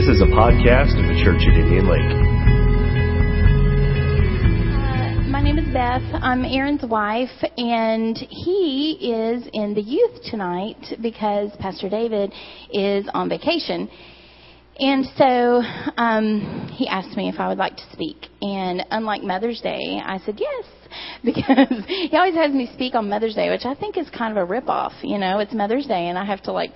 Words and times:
This 0.00 0.16
is 0.16 0.22
a 0.22 0.32
podcast 0.32 0.96
of 0.98 1.04
the 1.12 1.20
Church 1.22 1.42
at 1.42 1.52
Indian 1.60 1.84
Lake. 1.86 2.00
Uh, 4.80 5.28
my 5.28 5.42
name 5.42 5.58
is 5.58 5.70
Beth. 5.74 6.00
I'm 6.22 6.42
Aaron's 6.42 6.82
wife, 6.86 7.28
and 7.58 8.16
he 8.16 8.96
is 9.12 9.46
in 9.52 9.74
the 9.74 9.82
youth 9.82 10.22
tonight 10.24 10.82
because 11.02 11.50
Pastor 11.58 11.90
David 11.90 12.32
is 12.72 13.10
on 13.12 13.28
vacation. 13.28 13.90
And 14.78 15.04
so 15.18 15.60
um, 15.98 16.70
he 16.72 16.88
asked 16.88 17.14
me 17.14 17.28
if 17.28 17.38
I 17.38 17.48
would 17.48 17.58
like 17.58 17.76
to 17.76 17.84
speak. 17.92 18.28
And 18.40 18.82
unlike 18.90 19.22
Mother's 19.22 19.60
Day, 19.60 20.00
I 20.02 20.16
said 20.24 20.40
yes 20.40 20.64
because 21.22 21.84
he 21.86 22.16
always 22.16 22.36
has 22.36 22.54
me 22.54 22.70
speak 22.72 22.94
on 22.94 23.10
Mother's 23.10 23.34
Day, 23.34 23.50
which 23.50 23.66
I 23.66 23.74
think 23.74 23.98
is 23.98 24.08
kind 24.16 24.34
of 24.34 24.48
a 24.48 24.50
ripoff. 24.50 24.92
You 25.02 25.18
know, 25.18 25.40
it's 25.40 25.52
Mother's 25.52 25.84
Day, 25.84 26.08
and 26.08 26.16
I 26.16 26.24
have 26.24 26.42
to 26.44 26.52
like 26.52 26.72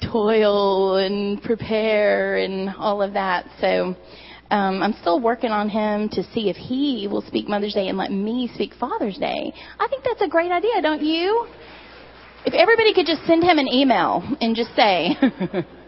toil 0.00 0.96
and 0.96 1.42
prepare 1.42 2.36
and 2.38 2.70
all 2.76 3.02
of 3.02 3.12
that. 3.14 3.46
So 3.60 3.94
um, 4.50 4.82
I'm 4.82 4.94
still 5.00 5.20
working 5.20 5.50
on 5.50 5.68
him 5.68 6.08
to 6.10 6.22
see 6.32 6.48
if 6.50 6.56
he 6.56 7.06
will 7.10 7.22
speak 7.22 7.48
Mother's 7.48 7.74
Day 7.74 7.88
and 7.88 7.96
let 7.96 8.10
me 8.10 8.50
speak 8.54 8.74
Father's 8.74 9.16
Day. 9.16 9.52
I 9.78 9.88
think 9.88 10.04
that's 10.04 10.22
a 10.22 10.28
great 10.28 10.50
idea, 10.50 10.82
don't 10.82 11.02
you? 11.02 11.46
If 12.44 12.54
everybody 12.54 12.94
could 12.94 13.06
just 13.06 13.24
send 13.26 13.44
him 13.44 13.58
an 13.58 13.68
email 13.68 14.22
and 14.40 14.56
just 14.56 14.74
say, 14.74 15.16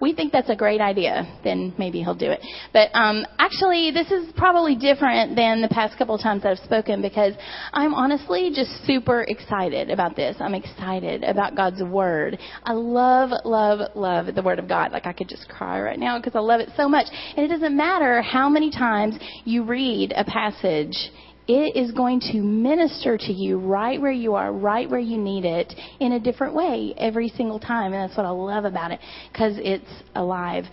we 0.00 0.14
think 0.14 0.32
that's 0.32 0.48
a 0.48 0.56
great 0.56 0.80
idea, 0.80 1.26
then 1.44 1.74
maybe 1.78 2.00
he'll 2.00 2.14
do 2.14 2.30
it. 2.30 2.40
But 2.72 2.90
um, 2.94 3.26
actually, 3.38 3.90
this 3.90 4.10
is 4.10 4.32
probably 4.36 4.76
different 4.76 5.36
than 5.36 5.60
the 5.60 5.68
past 5.68 5.98
couple 5.98 6.14
of 6.14 6.20
times 6.20 6.44
I've 6.44 6.58
spoken 6.58 7.02
because 7.02 7.34
I'm 7.72 7.94
honestly 7.94 8.50
just 8.54 8.70
super 8.86 9.22
excited 9.22 9.90
about 9.90 10.16
this. 10.16 10.36
I'm 10.40 10.54
excited 10.54 11.24
about 11.24 11.56
God's 11.56 11.82
Word. 11.82 12.38
I 12.64 12.72
love, 12.72 13.30
love, 13.44 13.80
love 13.94 14.34
the 14.34 14.42
Word 14.42 14.58
of 14.58 14.68
God. 14.68 14.92
Like 14.92 15.06
I 15.06 15.12
could 15.12 15.28
just 15.28 15.48
cry 15.48 15.80
right 15.80 15.98
now 15.98 16.18
because 16.18 16.36
I 16.36 16.40
love 16.40 16.60
it 16.60 16.70
so 16.76 16.88
much. 16.88 17.06
And 17.36 17.44
it 17.44 17.48
doesn't 17.48 17.76
matter 17.76 18.22
how 18.22 18.48
many 18.48 18.70
times 18.70 19.16
you 19.44 19.64
read 19.64 20.12
a 20.16 20.24
passage 20.24 21.10
it 21.48 21.76
is 21.76 21.92
going 21.92 22.20
to 22.20 22.36
minister 22.42 23.16
to 23.16 23.32
you 23.32 23.58
right 23.58 23.98
where 23.98 24.12
you 24.12 24.34
are, 24.34 24.52
right 24.52 24.88
where 24.88 25.00
you 25.00 25.16
need 25.16 25.46
it, 25.46 25.74
in 25.98 26.12
a 26.12 26.20
different 26.20 26.54
way 26.54 26.94
every 26.98 27.30
single 27.30 27.58
time. 27.58 27.94
And 27.94 28.08
that's 28.08 28.16
what 28.16 28.26
I 28.26 28.30
love 28.30 28.66
about 28.66 28.90
it 28.90 29.00
because 29.32 29.54
it's 29.56 29.90
alive. 30.14 30.64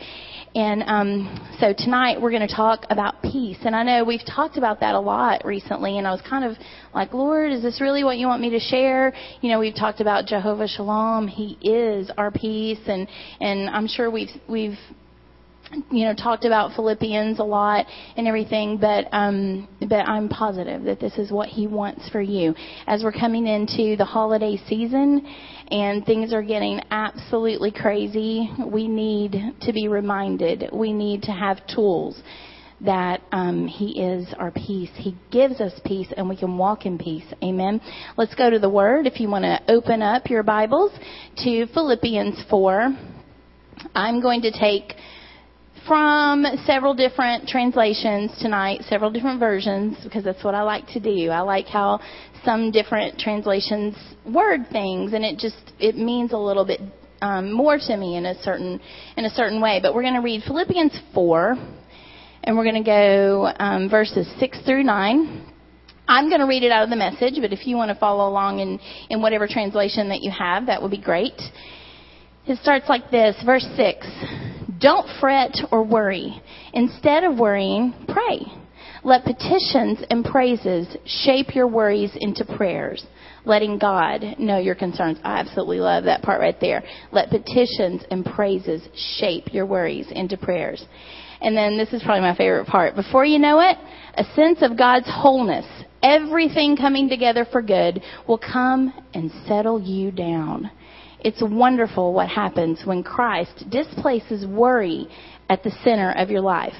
And 0.53 0.84
um, 0.84 1.56
so 1.59 1.73
tonight 1.78 2.22
we're 2.22 2.31
going 2.31 2.48
to 2.48 2.53
talk 2.53 2.86
about 2.90 3.22
peace. 3.22 3.58
And 3.64 3.73
I 3.73 3.84
know 3.84 4.03
we've 4.03 4.26
talked 4.26 4.58
about 4.58 4.81
that 4.81 4.96
a 4.96 5.00
lot 5.00 5.46
recently. 5.46 5.98
And 5.98 6.06
I 6.06 6.12
was 6.12 6.22
kind 6.30 6.44
of 6.44 6.58
like, 6.94 7.14
Lord, 7.14 7.53
is 7.53 7.62
this 7.62 7.80
really 7.80 8.03
what 8.03 8.18
you 8.18 8.28
want 8.28 8.42
me 8.42 8.50
to 8.52 8.59
share? 8.59 9.14
You 9.42 9.52
know, 9.52 9.59
we've 9.59 9.76
talked 9.76 10.02
about 10.02 10.26
Jehovah 10.26 10.68
Shalom. 10.68 11.28
He 11.28 11.58
is 11.62 12.12
our 12.18 12.31
peace, 12.31 12.80
and 12.88 13.08
and 13.40 13.70
I'm 13.70 13.88
sure 13.88 14.09
we've 14.12 14.30
we've 14.48 14.78
you 15.91 16.05
know 16.05 16.13
talked 16.13 16.45
about 16.45 16.75
Philippians 16.75 17.39
a 17.39 17.44
lot 17.44 17.85
and 18.17 18.27
everything, 18.27 18.77
but 18.77 19.08
um, 19.11 19.67
but 19.81 20.07
I'm 20.07 20.30
positive 20.30 20.83
that 20.83 20.99
this 20.99 21.17
is 21.17 21.31
what 21.31 21.49
He 21.49 21.67
wants 21.67 22.09
for 22.09 22.22
you 22.22 22.55
as 22.88 23.03
we're 23.03 23.11
coming 23.11 23.47
into 23.47 23.95
the 23.95 24.05
holiday 24.05 24.57
season 24.67 25.25
and 25.69 26.05
things 26.05 26.33
are 26.33 26.44
getting 26.44 26.81
absolutely 26.91 27.72
crazy. 27.72 28.49
We 28.66 28.88
need 28.88 29.35
to 29.61 29.73
be 29.73 29.88
reminded. 29.88 30.69
We 30.72 30.94
need 30.94 31.23
to 31.23 31.31
have 31.31 31.66
tools 31.67 32.22
that 32.81 33.22
um, 33.31 33.67
He 33.67 34.02
is 34.02 34.27
our 34.38 34.52
peace. 34.52 34.91
He 34.95 35.17
gives 35.31 35.61
us 35.61 35.73
peace, 35.85 36.07
and 36.16 36.29
we 36.29 36.35
can 36.35 36.57
walk 36.57 36.85
in 36.85 36.97
peace. 36.97 37.25
Amen. 37.44 37.81
Let's 38.17 38.35
go 38.35 38.50
to 38.50 38.59
the 38.59 38.69
Word. 38.69 39.07
If 39.07 39.19
you 39.19 39.29
want 39.29 39.44
to 39.44 39.59
open 39.72 40.02
up 40.02 40.29
your 40.29 40.44
Bibles 40.44 40.91
to 41.38 41.66
Philippians 41.67 42.44
four, 42.50 42.95
I'm 43.94 44.22
going 44.22 44.41
to 44.41 44.52
take 44.52 44.94
from 45.88 46.45
several 46.66 46.94
different 46.94 47.47
translations 47.47 48.31
tonight, 48.41 48.81
several 48.90 49.12
different 49.12 49.40
versions, 49.40 49.97
because 50.03 50.23
that's 50.23 50.44
what 50.44 50.56
I 50.56 50.63
like 50.63 50.88
to 50.88 51.00
do. 51.00 51.29
I 51.29 51.41
like 51.41 51.68
how 51.68 52.00
some 52.44 52.72
different 52.72 53.19
translations 53.19 53.96
word 54.25 54.62
things, 54.72 55.13
and 55.13 55.23
it 55.23 55.38
just 55.38 55.73
it 55.79 55.96
means 55.96 56.31
a 56.34 56.38
little 56.38 56.66
bit 56.66 56.81
um, 57.22 57.51
more 57.51 57.78
to 57.78 57.97
me 57.97 58.18
in 58.18 58.25
a 58.25 58.41
certain 58.41 58.79
in 59.18 59.25
a 59.25 59.29
certain 59.29 59.62
way. 59.62 59.79
But 59.81 59.94
we're 59.94 60.03
going 60.03 60.16
to 60.16 60.22
read 60.22 60.41
Philippians 60.47 61.00
four, 61.13 61.56
and 62.44 62.57
we're 62.57 62.63
going 62.63 62.84
to 62.84 62.90
go 62.90 63.52
um, 63.59 63.90
verses 63.90 64.28
six 64.40 64.59
through 64.66 64.84
nine. 64.84 65.52
I'm 66.07 66.29
going 66.29 66.41
to 66.41 66.47
read 66.47 66.63
it 66.63 66.72
out 66.72 66.84
of 66.84 66.90
the 66.91 66.96
message, 66.96 67.35
but 67.41 67.52
if 67.52 67.66
you 67.66 67.78
want 67.78 67.90
to 67.90 68.00
follow 68.00 68.29
along 68.29 68.59
in, 68.59 68.79
in 69.09 69.23
whatever 69.23 69.47
translation 69.47 70.09
that 70.09 70.22
you 70.22 70.29
have, 70.29 70.67
that 70.67 70.79
would 70.79 70.91
be 70.91 71.02
great. 71.02 71.34
It 72.46 72.59
starts 72.59 72.88
like 72.88 73.09
this, 73.09 73.35
verse 73.44 73.66
6. 73.75 74.06
Don't 74.85 75.07
fret 75.19 75.57
or 75.72 75.84
worry. 75.84 76.40
Instead 76.73 77.23
of 77.23 77.40
worrying, 77.40 77.91
pray. 78.07 78.46
Let 79.03 79.23
petitions 79.23 80.06
and 80.12 80.23
praises 80.23 80.96
shape 81.07 81.56
your 81.56 81.68
worries 81.68 82.12
into 82.16 82.46
prayers, 82.46 83.03
letting 83.46 83.79
God 83.79 84.35
know 84.38 84.59
your 84.59 84.75
concerns. 84.75 85.18
I 85.23 85.40
absolutely 85.40 85.79
love 85.79 86.03
that 86.03 86.22
part 86.22 86.40
right 86.40 86.59
there. 86.62 86.84
Let 87.12 87.31
petitions 87.31 88.03
and 88.12 88.23
praises 88.23 88.88
shape 89.18 89.51
your 89.51 89.66
worries 89.66 90.06
into 90.12 90.38
prayers. 90.38 90.85
And 91.41 91.57
then 91.57 91.79
this 91.79 91.91
is 91.91 92.03
probably 92.03 92.22
my 92.22 92.35
favorite 92.35 92.67
part. 92.67 92.96
Before 92.96 93.25
you 93.25 93.40
know 93.40 93.62
it, 93.62 93.78
a 94.13 94.35
sense 94.35 94.59
of 94.62 94.78
God's 94.78 95.07
wholeness, 95.09 95.66
everything 96.03 96.78
coming 96.78 97.09
together 97.09 97.47
for 97.52 97.63
good, 97.63 98.03
will 98.28 98.38
come 98.38 98.94
and 99.16 99.31
settle 99.47 99.81
you 99.81 100.12
down. 100.12 100.69
It's 101.25 101.41
wonderful 101.41 102.13
what 102.13 102.30
happens 102.30 102.84
when 102.86 103.02
Christ 103.02 103.68
displaces 103.72 104.46
worry 104.46 105.08
at 105.50 105.63
the 105.63 105.72
center 105.84 106.12
of 106.12 106.30
your 106.30 106.41
life. 106.41 106.75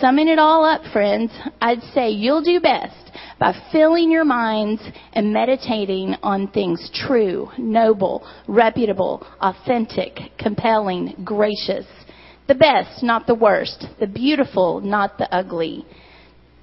Summing 0.00 0.26
it 0.26 0.40
all 0.40 0.64
up, 0.64 0.82
friends, 0.92 1.30
I'd 1.60 1.80
say 1.94 2.10
you'll 2.10 2.42
do 2.42 2.58
best 2.58 3.12
by 3.38 3.54
filling 3.70 4.10
your 4.10 4.24
minds 4.24 4.82
and 5.12 5.32
meditating 5.32 6.16
on 6.20 6.48
things 6.48 6.90
true, 7.06 7.48
noble, 7.58 8.26
reputable, 8.48 9.24
authentic, 9.40 10.18
compelling, 10.36 11.14
gracious. 11.24 11.86
The 12.48 12.56
best, 12.56 13.04
not 13.04 13.28
the 13.28 13.36
worst. 13.36 13.86
The 14.00 14.08
beautiful, 14.08 14.80
not 14.80 15.16
the 15.16 15.32
ugly. 15.32 15.86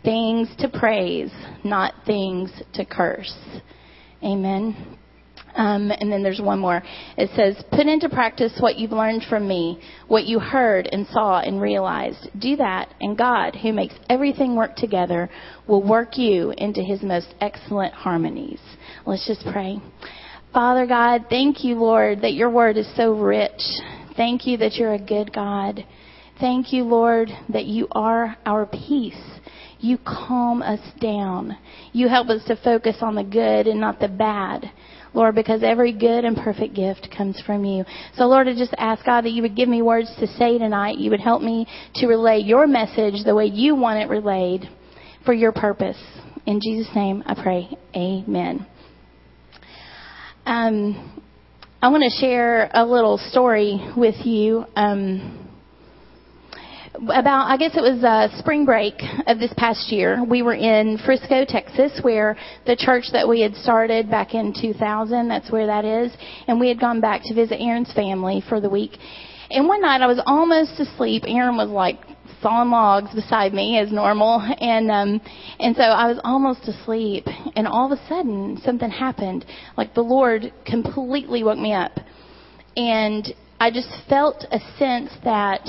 Things 0.03 0.50
to 0.59 0.67
praise, 0.67 1.31
not 1.63 1.94
things 2.06 2.51
to 2.73 2.84
curse. 2.84 3.34
Amen. 4.22 4.97
Um, 5.57 5.91
and 5.91 6.12
then 6.12 6.22
there's 6.22 6.40
one 6.40 6.59
more. 6.59 6.84
It 7.18 7.31
says, 7.35 7.62
Put 7.72 7.88
into 7.88 8.09
practice 8.09 8.53
what 8.59 8.78
you've 8.78 8.91
learned 8.91 9.23
from 9.28 9.47
me, 9.47 9.81
what 10.07 10.25
you 10.25 10.40
heard 10.40 10.88
and 10.91 11.07
saw 11.07 11.40
and 11.40 11.59
realized. 11.59 12.29
Do 12.40 12.56
that, 12.57 12.94
and 13.01 13.18
God, 13.18 13.56
who 13.56 13.73
makes 13.73 13.96
everything 14.07 14.56
work 14.56 14.75
together, 14.75 15.29
will 15.67 15.81
work 15.81 16.17
you 16.17 16.53
into 16.57 16.84
his 16.84 17.01
most 17.01 17.34
excellent 17.41 17.94
harmonies. 17.96 18.59
Let's 19.07 19.25
just 19.25 19.46
pray. 19.51 19.81
Father 20.53 20.85
God, 20.85 21.25
thank 21.29 21.63
you, 21.63 21.75
Lord, 21.75 22.22
that 22.22 22.34
your 22.34 22.51
word 22.51 22.78
is 22.78 22.88
so 22.96 23.13
rich. 23.13 23.62
Thank 24.16 24.46
you 24.46 24.57
that 24.57 24.75
you're 24.75 24.94
a 24.94 25.00
good 25.00 25.34
God. 25.34 25.84
Thank 26.40 26.72
you, 26.72 26.84
Lord, 26.84 27.29
that 27.50 27.66
you 27.66 27.88
are 27.91 28.38
our 28.46 28.67
peace. 28.67 29.16
You 29.79 29.97
calm 30.00 30.62
us 30.62 30.79
down. 31.00 31.57
You 31.94 32.07
help 32.07 32.29
us 32.29 32.44
to 32.46 32.56
focus 32.63 32.97
on 33.01 33.16
the 33.16 33.23
good 33.23 33.67
and 33.67 33.79
not 33.79 34.00
the 34.00 34.07
bad. 34.07 34.72
Lord, 35.17 35.35
because 35.35 35.63
every 35.63 35.91
good 35.91 36.23
and 36.23 36.38
perfect 36.38 36.75
gift 36.75 37.09
comes 37.16 37.41
from 37.45 37.66
you. 37.66 37.83
So, 38.16 38.25
Lord, 38.25 38.47
I 38.47 38.53
just 38.53 38.73
ask, 38.78 39.03
God, 39.03 39.25
that 39.25 39.31
you 39.31 39.41
would 39.41 39.55
give 39.55 39.67
me 39.67 39.81
words 39.81 40.09
to 40.19 40.28
say 40.28 40.57
tonight. 40.57 41.00
You 41.00 41.09
would 41.09 41.19
help 41.19 41.41
me 41.41 41.67
to 41.95 42.07
relay 42.07 42.39
your 42.39 42.67
message 42.67 43.25
the 43.25 43.33
way 43.33 43.45
you 43.45 43.75
want 43.75 44.00
it 44.00 44.09
relayed 44.09 44.69
for 45.25 45.33
your 45.33 45.51
purpose. 45.51 45.97
In 46.45 46.61
Jesus' 46.61 46.94
name, 46.95 47.23
I 47.25 47.33
pray. 47.33 47.67
Amen. 47.95 48.66
Um, 50.45 51.23
I 51.81 51.89
want 51.89 52.03
to 52.03 52.22
share 52.22 52.69
a 52.73 52.85
little 52.85 53.17
story 53.17 53.79
with 53.97 54.16
you. 54.23 54.66
Um, 54.75 55.47
about 57.09 57.49
I 57.49 57.58
guess 57.58 57.76
it 57.76 57.82
was 57.82 58.03
uh, 58.03 58.35
spring 58.40 58.66
break 58.66 58.96
of 59.28 59.40
this 59.40 59.53
past 59.58 59.91
year. 59.91 60.23
We 60.23 60.41
were 60.41 60.55
in 60.55 60.97
Frisco, 61.05 61.46
Texas, 61.46 61.99
where 62.02 62.38
the 62.66 62.76
church 62.76 63.05
that 63.14 63.28
we 63.28 63.41
had 63.41 63.55
started 63.55 64.09
back 64.09 64.34
in 64.34 64.53
2000. 64.59 65.28
That's 65.28 65.52
where 65.52 65.67
that 65.67 65.85
is, 65.85 66.11
and 66.47 66.59
we 66.59 66.67
had 66.67 66.79
gone 66.79 67.02
back 67.02 67.22
to 67.26 67.34
visit 67.34 67.58
Aaron's 67.59 67.91
family 67.94 68.44
for 68.47 68.59
the 68.59 68.70
week. 68.70 68.97
And 69.49 69.67
one 69.67 69.82
night 69.82 70.02
I 70.02 70.08
was 70.08 70.22
almost 70.26 70.79
asleep. 70.79 71.23
Aaron 71.26 71.55
was 71.55 71.70
like 71.70 71.99
sawing 72.41 72.70
logs 72.70 73.14
beside 73.14 73.53
me 73.53 73.79
as 73.79 73.91
normal, 73.91 74.41
and 74.59 74.91
um, 74.91 75.22
and 75.59 75.76
so 75.76 75.84
I 75.84 76.08
was 76.08 76.20
almost 76.23 76.67
asleep. 76.67 77.26
And 77.55 77.67
all 77.67 77.91
of 77.91 77.97
a 77.97 78.08
sudden 78.08 78.59
something 78.64 78.90
happened. 78.90 79.46
Like 79.78 79.93
the 79.93 80.02
Lord 80.02 80.52
completely 80.66 81.43
woke 81.43 81.59
me 81.59 81.73
up, 81.73 81.93
and 82.76 83.28
I 83.59 83.72
just 83.72 83.90
felt 84.09 84.46
a 84.52 84.59
sense 84.78 85.11
that 85.23 85.61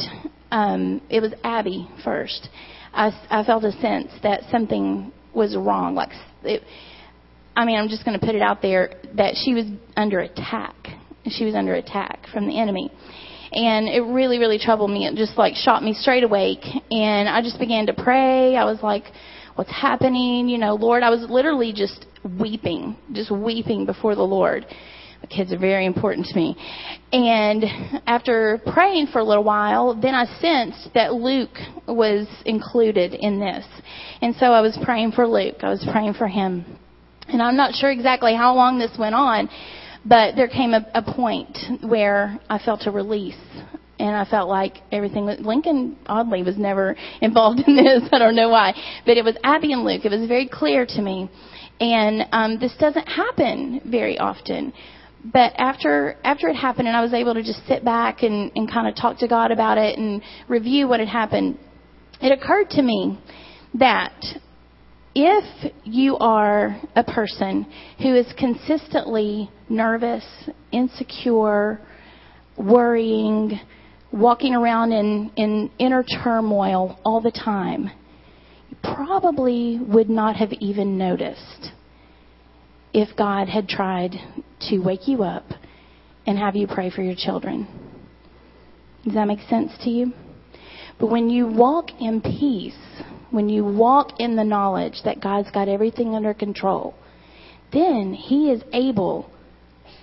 um, 0.50 1.00
it 1.10 1.20
was 1.20 1.32
Abby 1.44 1.88
first. 2.04 2.48
I, 2.92 3.10
I 3.30 3.44
felt 3.44 3.64
a 3.64 3.72
sense 3.72 4.10
that 4.22 4.42
something 4.50 5.12
was 5.34 5.56
wrong. 5.56 5.94
Like, 5.94 6.10
it, 6.42 6.62
I 7.56 7.64
mean, 7.64 7.78
I'm 7.78 7.88
just 7.88 8.04
going 8.04 8.18
to 8.18 8.24
put 8.24 8.34
it 8.34 8.42
out 8.42 8.62
there 8.62 8.94
that 9.16 9.34
she 9.34 9.54
was 9.54 9.66
under 9.96 10.20
attack. 10.20 10.74
She 11.26 11.44
was 11.44 11.54
under 11.54 11.74
attack 11.74 12.26
from 12.32 12.46
the 12.46 12.58
enemy. 12.58 12.90
And 13.52 13.88
it 13.88 14.02
really, 14.02 14.38
really 14.38 14.58
troubled 14.58 14.90
me. 14.90 15.06
It 15.06 15.16
just 15.16 15.36
like 15.38 15.54
shot 15.54 15.82
me 15.82 15.92
straight 15.94 16.22
awake. 16.22 16.64
And 16.90 17.28
I 17.28 17.42
just 17.42 17.58
began 17.58 17.86
to 17.86 17.94
pray. 17.94 18.56
I 18.56 18.64
was 18.64 18.78
like, 18.82 19.04
what's 19.54 19.70
happening? 19.70 20.48
You 20.48 20.58
know, 20.58 20.74
Lord, 20.74 21.02
I 21.02 21.10
was 21.10 21.26
literally 21.28 21.72
just 21.72 22.06
weeping, 22.38 22.96
just 23.12 23.30
weeping 23.30 23.86
before 23.86 24.14
the 24.14 24.22
Lord. 24.22 24.66
Kids 25.30 25.52
are 25.52 25.58
very 25.58 25.86
important 25.86 26.26
to 26.26 26.36
me. 26.36 26.56
And 27.12 27.64
after 28.06 28.60
praying 28.72 29.08
for 29.08 29.18
a 29.18 29.24
little 29.24 29.44
while, 29.44 29.94
then 29.94 30.14
I 30.14 30.24
sensed 30.40 30.90
that 30.94 31.14
Luke 31.14 31.56
was 31.86 32.26
included 32.46 33.14
in 33.14 33.38
this. 33.38 33.64
And 34.22 34.34
so 34.36 34.46
I 34.46 34.60
was 34.60 34.78
praying 34.82 35.12
for 35.12 35.26
Luke. 35.26 35.56
I 35.62 35.68
was 35.68 35.86
praying 35.90 36.14
for 36.14 36.28
him. 36.28 36.64
And 37.28 37.42
I'm 37.42 37.56
not 37.56 37.74
sure 37.74 37.90
exactly 37.90 38.34
how 38.34 38.54
long 38.54 38.78
this 38.78 38.96
went 38.98 39.14
on, 39.14 39.50
but 40.04 40.34
there 40.34 40.48
came 40.48 40.72
a, 40.72 40.86
a 40.94 41.02
point 41.02 41.58
where 41.82 42.38
I 42.48 42.58
felt 42.58 42.86
a 42.86 42.90
release 42.90 43.36
and 43.98 44.14
I 44.14 44.24
felt 44.24 44.48
like 44.48 44.78
everything 44.92 45.26
was, 45.26 45.38
Lincoln 45.40 45.96
oddly 46.06 46.42
was 46.42 46.56
never 46.56 46.96
involved 47.20 47.60
in 47.66 47.76
this. 47.76 48.08
I 48.12 48.18
don't 48.18 48.36
know 48.36 48.48
why, 48.48 48.74
but 49.04 49.16
it 49.16 49.24
was 49.24 49.36
Abby 49.42 49.72
and 49.72 49.84
Luke. 49.84 50.04
It 50.04 50.10
was 50.10 50.26
very 50.28 50.48
clear 50.48 50.86
to 50.86 51.02
me, 51.02 51.28
and 51.80 52.26
um, 52.32 52.58
this 52.58 52.74
doesn't 52.78 53.06
happen 53.06 53.80
very 53.84 54.18
often. 54.18 54.72
But 55.24 55.52
after 55.58 56.16
after 56.22 56.48
it 56.48 56.54
happened, 56.54 56.88
and 56.88 56.96
I 56.96 57.00
was 57.00 57.12
able 57.12 57.34
to 57.34 57.42
just 57.42 57.66
sit 57.66 57.84
back 57.84 58.22
and, 58.22 58.52
and 58.54 58.70
kind 58.70 58.86
of 58.86 58.94
talk 58.94 59.18
to 59.18 59.28
God 59.28 59.50
about 59.50 59.78
it 59.78 59.98
and 59.98 60.22
review 60.48 60.88
what 60.88 61.00
had 61.00 61.08
happened, 61.08 61.58
it 62.20 62.32
occurred 62.32 62.70
to 62.70 62.82
me 62.82 63.18
that 63.74 64.14
if 65.14 65.72
you 65.84 66.16
are 66.18 66.80
a 66.94 67.02
person 67.02 67.66
who 67.98 68.14
is 68.14 68.26
consistently 68.38 69.50
nervous, 69.68 70.24
insecure, 70.70 71.80
worrying, 72.56 73.58
walking 74.12 74.54
around 74.54 74.92
in, 74.92 75.30
in 75.36 75.70
inner 75.78 76.04
turmoil 76.04 76.98
all 77.04 77.20
the 77.20 77.32
time, 77.32 77.90
you 78.70 78.76
probably 78.82 79.80
would 79.80 80.08
not 80.08 80.36
have 80.36 80.52
even 80.60 80.96
noticed 80.96 81.72
if 82.92 83.16
God 83.16 83.48
had 83.48 83.68
tried 83.68 84.14
to 84.68 84.78
wake 84.78 85.06
you 85.08 85.22
up 85.22 85.44
and 86.26 86.38
have 86.38 86.56
you 86.56 86.66
pray 86.66 86.90
for 86.90 87.02
your 87.02 87.14
children. 87.16 87.66
Does 89.04 89.14
that 89.14 89.26
make 89.26 89.40
sense 89.48 89.72
to 89.84 89.90
you? 89.90 90.12
But 90.98 91.10
when 91.10 91.30
you 91.30 91.46
walk 91.46 91.90
in 92.00 92.20
peace, 92.20 92.74
when 93.30 93.48
you 93.48 93.64
walk 93.64 94.18
in 94.18 94.36
the 94.36 94.44
knowledge 94.44 95.00
that 95.04 95.22
God's 95.22 95.50
got 95.50 95.68
everything 95.68 96.14
under 96.14 96.34
control, 96.34 96.94
then 97.72 98.12
He 98.14 98.50
is 98.50 98.62
able 98.72 99.30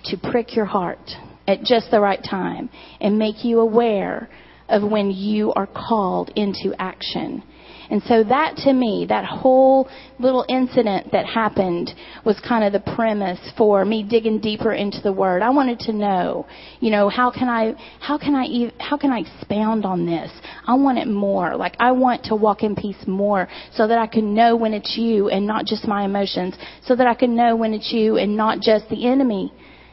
to 0.04 0.16
prick 0.16 0.56
your 0.56 0.64
heart 0.64 1.10
at 1.46 1.62
just 1.62 1.90
the 1.90 2.00
right 2.00 2.22
time 2.28 2.70
and 3.00 3.18
make 3.18 3.44
you 3.44 3.60
aware 3.60 4.28
of 4.68 4.82
when 4.82 5.10
you 5.10 5.52
are 5.52 5.66
called 5.66 6.30
into 6.34 6.74
action. 6.78 7.42
And 7.90 8.02
so 8.04 8.24
that 8.24 8.56
to 8.64 8.72
me, 8.72 9.06
that 9.08 9.24
whole 9.24 9.88
little 10.18 10.44
incident 10.48 11.12
that 11.12 11.26
happened 11.26 11.92
was 12.24 12.38
kind 12.40 12.64
of 12.64 12.72
the 12.72 12.92
premise 12.94 13.40
for 13.56 13.84
me 13.84 14.02
digging 14.02 14.40
deeper 14.40 14.72
into 14.72 15.00
the 15.02 15.12
word. 15.12 15.42
I 15.42 15.50
wanted 15.50 15.78
to 15.80 15.92
know, 15.92 16.46
you 16.80 16.90
know, 16.90 17.08
how 17.08 17.30
can 17.30 17.48
I, 17.48 17.74
how 18.00 18.18
can 18.18 18.34
I, 18.34 18.72
how 18.82 18.96
can 18.96 19.10
I 19.10 19.20
expound 19.20 19.84
on 19.84 20.06
this? 20.06 20.30
I 20.66 20.74
want 20.74 20.98
it 20.98 21.06
more. 21.06 21.56
Like 21.56 21.76
I 21.78 21.92
want 21.92 22.24
to 22.24 22.36
walk 22.36 22.62
in 22.62 22.74
peace 22.74 23.06
more 23.06 23.48
so 23.72 23.86
that 23.86 23.98
I 23.98 24.06
can 24.06 24.34
know 24.34 24.56
when 24.56 24.74
it's 24.74 24.96
you 24.96 25.28
and 25.28 25.46
not 25.46 25.64
just 25.66 25.86
my 25.86 26.04
emotions. 26.04 26.54
So 26.84 26.96
that 26.96 27.06
I 27.06 27.14
can 27.14 27.36
know 27.36 27.56
when 27.56 27.74
it's 27.74 27.92
you 27.92 28.16
and 28.16 28.36
not 28.36 28.60
just 28.60 28.88
the 28.88 29.06
enemy 29.06 29.52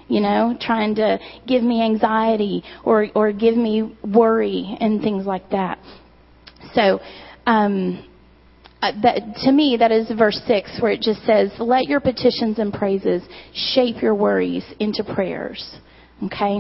you 0.10 0.20
know, 0.20 0.56
trying 0.60 0.94
to 0.96 1.18
give 1.48 1.64
me 1.64 1.82
anxiety 1.82 2.64
or 2.84 3.08
or 3.16 3.32
give 3.32 3.56
me 3.56 3.98
worry 4.04 4.78
and 4.80 5.02
things 5.02 5.26
like 5.26 5.50
that. 5.52 5.80
So, 6.74 7.00
um, 7.46 8.06
uh, 8.82 8.92
that, 9.02 9.22
to 9.44 9.52
me, 9.52 9.78
that 9.80 9.92
is 9.94 10.12
verse 10.18 10.42
6 10.46 10.80
where 10.82 10.92
it 10.92 11.00
just 11.00 11.26
says, 11.26 11.52
Let 11.58 11.86
your 11.86 12.02
petitions 12.02 12.60
and 12.60 12.74
praises 12.74 13.24
shape 13.54 14.02
your 14.02 14.14
worries 14.14 14.66
into 14.80 15.04
prayers. 15.04 15.78
Okay? 16.26 16.60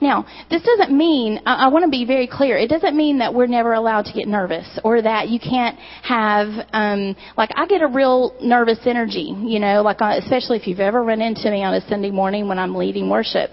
Now, 0.00 0.26
this 0.50 0.62
doesn't 0.62 0.96
mean, 0.96 1.40
I, 1.44 1.64
I 1.64 1.68
want 1.68 1.84
to 1.84 1.90
be 1.90 2.04
very 2.04 2.26
clear, 2.26 2.56
it 2.58 2.68
doesn't 2.68 2.96
mean 2.96 3.18
that 3.18 3.32
we're 3.32 3.46
never 3.46 3.72
allowed 3.72 4.04
to 4.06 4.12
get 4.12 4.28
nervous 4.28 4.78
or 4.84 5.00
that 5.02 5.28
you 5.28 5.40
can't 5.40 5.78
have, 6.02 6.48
um, 6.72 7.16
like, 7.36 7.50
I 7.56 7.66
get 7.66 7.82
a 7.82 7.88
real 7.88 8.36
nervous 8.42 8.78
energy, 8.84 9.34
you 9.42 9.58
know, 9.58 9.82
like, 9.82 10.00
uh, 10.00 10.18
especially 10.18 10.58
if 10.58 10.66
you've 10.66 10.80
ever 10.80 11.02
run 11.02 11.20
into 11.22 11.50
me 11.50 11.62
on 11.62 11.74
a 11.74 11.80
Sunday 11.88 12.10
morning 12.10 12.48
when 12.48 12.58
I'm 12.58 12.74
leading 12.74 13.08
worship. 13.08 13.50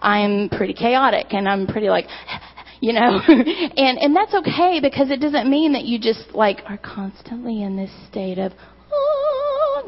I'm 0.00 0.50
pretty 0.50 0.74
chaotic 0.74 1.26
and 1.30 1.48
I'm 1.48 1.66
pretty 1.66 1.88
like, 1.88 2.06
you 2.80 2.92
know 2.92 3.20
and 3.28 3.98
and 3.98 4.14
that's 4.14 4.34
okay 4.34 4.80
because 4.80 5.10
it 5.10 5.20
doesn't 5.20 5.48
mean 5.48 5.72
that 5.72 5.84
you 5.84 5.98
just 5.98 6.34
like 6.34 6.62
are 6.66 6.78
constantly 6.78 7.62
in 7.62 7.76
this 7.76 7.90
state 8.10 8.38
of 8.38 8.52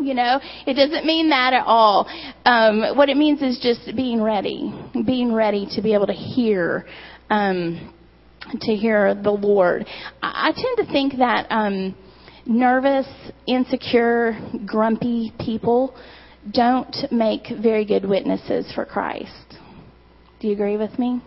you 0.00 0.14
know. 0.14 0.40
It 0.66 0.74
doesn't 0.74 1.04
mean 1.06 1.30
that 1.30 1.52
at 1.52 1.64
all. 1.66 2.06
Um, 2.44 2.96
what 2.96 3.08
it 3.08 3.16
means 3.16 3.42
is 3.42 3.58
just 3.58 3.96
being 3.96 4.22
ready, 4.22 4.72
being 5.06 5.32
ready 5.32 5.66
to 5.74 5.82
be 5.82 5.94
able 5.94 6.06
to 6.06 6.12
hear. 6.12 6.86
Um, 7.30 7.94
to 8.60 8.74
hear 8.74 9.14
the 9.14 9.30
Lord. 9.30 9.84
I, 10.22 10.48
I 10.48 10.52
tend 10.52 10.86
to 10.88 10.92
think 10.92 11.18
that 11.18 11.46
um, 11.50 11.94
nervous, 12.46 13.06
insecure, 13.46 14.38
grumpy 14.64 15.32
people 15.38 15.94
don't 16.50 16.96
make 17.10 17.48
very 17.60 17.84
good 17.84 18.08
witnesses 18.08 18.72
for 18.74 18.86
Christ. 18.86 19.56
Do 20.40 20.46
you 20.46 20.54
agree 20.54 20.78
with 20.78 20.98
me? 20.98 21.20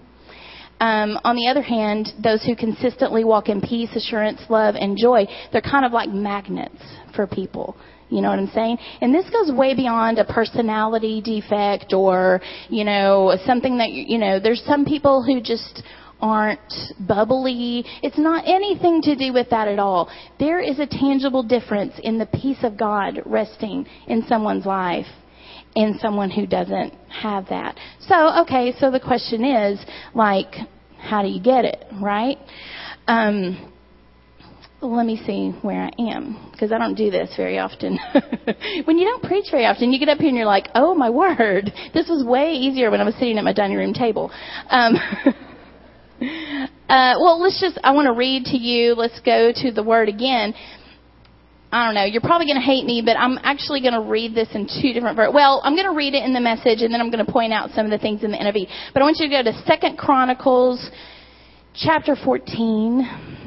Um, 0.82 1.20
on 1.24 1.36
the 1.36 1.48
other 1.48 1.62
hand, 1.62 2.10
those 2.24 2.44
who 2.44 2.56
consistently 2.56 3.24
walk 3.24 3.50
in 3.50 3.62
peace, 3.62 3.96
assurance, 3.96 4.42
love, 4.50 4.74
and 4.74 4.98
joy, 4.98 5.28
they're 5.52 5.62
kind 5.62 5.86
of 5.86 5.92
like 5.92 6.10
magnets 6.10 6.82
for 7.16 7.28
people. 7.28 7.78
You 8.10 8.22
know 8.22 8.30
what 8.30 8.40
I'm 8.40 8.48
saying? 8.48 8.80
And 9.00 9.14
this 9.14 9.30
goes 9.30 9.56
way 9.56 9.76
beyond 9.76 10.18
a 10.18 10.26
personality 10.26 11.22
defect 11.22 11.94
or, 11.94 12.42
you 12.68 12.84
know, 12.84 13.38
something 13.46 13.78
that, 13.78 13.92
you 13.92 14.18
know, 14.18 14.40
there's 14.40 14.64
some 14.66 14.84
people 14.84 15.24
who 15.24 15.40
just 15.40 15.84
aren't 16.20 16.60
bubbly. 17.00 17.86
It's 18.02 18.18
not 18.18 18.44
anything 18.48 19.04
to 19.04 19.16
do 19.16 19.34
with 19.34 19.52
that 19.52 19.68
at 19.68 19.78
all. 19.78 20.12
There 20.40 20.60
is 20.60 20.80
a 20.80 20.88
tangible 20.88 21.44
difference 21.44 21.94
in 22.04 22.18
the 22.18 22.26
peace 22.26 22.64
of 22.64 22.76
God 22.76 23.22
resting 23.26 23.86
in 24.08 24.26
someone's 24.28 24.66
life 24.66 25.06
and 25.76 26.00
someone 26.00 26.30
who 26.30 26.46
doesn't 26.46 26.94
have 27.10 27.48
that. 27.50 27.78
So, 28.08 28.42
okay, 28.42 28.74
so 28.80 28.92
the 28.92 29.00
question 29.00 29.44
is, 29.46 29.80
like, 30.14 30.56
how 30.98 31.22
do 31.22 31.30
you 31.30 31.42
get 31.42 31.66
it, 31.66 31.86
right? 32.02 32.38
Um, 33.08 33.72
let 34.82 35.06
me 35.06 35.22
see 35.26 35.52
where 35.62 35.84
I 35.84 35.92
am 36.00 36.50
because 36.52 36.72
I 36.72 36.80
don't 36.80 36.96
do 36.96 37.12
this 37.12 37.34
very 37.38 37.60
often. 37.60 38.00
when 38.86 38.98
you 38.98 39.06
don't 39.06 39.24
preach 39.24 39.46
very 39.52 39.66
often, 39.66 39.94
you 39.94 40.00
get 40.00 40.10
up 40.10 40.18
here 40.18 40.30
and 40.30 40.38
you're 40.38 40.46
like, 40.46 40.70
"Oh 40.74 40.96
my 40.96 41.10
word, 41.10 41.72
this 41.94 42.08
was 42.10 42.26
way 42.26 42.54
easier 42.54 42.90
when 42.90 43.00
I 43.00 43.04
was 43.04 43.14
sitting 43.16 43.38
at 43.38 43.44
my 43.44 43.54
dining 43.54 43.78
room 43.78 43.94
table." 43.94 44.32
Um, 44.70 44.96
uh, 46.90 47.16
well, 47.20 47.40
let's 47.40 47.62
just. 47.62 47.80
I 47.84 47.92
want 47.92 48.08
to 48.08 48.14
read 48.14 48.46
to 48.46 48.58
you. 48.58 48.96
Let's 48.96 49.20
go 49.20 49.52
to 49.54 49.72
the 49.72 49.84
word 49.84 50.10
again. 50.10 50.56
I 51.72 51.86
don't 51.86 51.96
know. 51.96 52.04
You're 52.04 52.22
probably 52.22 52.48
going 52.48 52.60
to 52.60 52.66
hate 52.66 52.86
me, 52.86 53.02
but 53.06 53.18
I'm 53.18 53.40
actually 53.44 53.82
going 53.82 53.94
to 53.94 54.02
read 54.02 54.36
this 54.36 54.50
in 54.54 54.68
two 54.68 54.92
different 54.92 55.16
versions. 55.16 55.34
Well, 55.34 55.62
I'm 55.64 55.74
going 55.74 55.88
to 55.88 55.96
read 55.96 56.14
it 56.14 56.24
in 56.24 56.34
the 56.34 56.42
message, 56.42 56.82
and 56.82 56.94
then 56.94 57.00
I'm 57.00 57.10
going 57.10 57.26
to 57.26 57.32
point 57.32 57.54
out 57.54 57.70
some 57.72 57.86
of 57.86 57.92
the 57.92 57.98
things 57.98 58.24
in 58.24 58.32
the 58.32 58.38
NIV. 58.38 58.68
But 58.94 59.02
I 59.02 59.06
want 59.06 59.18
you 59.20 59.30
to 59.30 59.34
go 59.34 59.44
to 59.44 59.64
Second 59.66 59.98
Chronicles, 59.98 60.90
chapter 61.74 62.16
14 62.16 63.40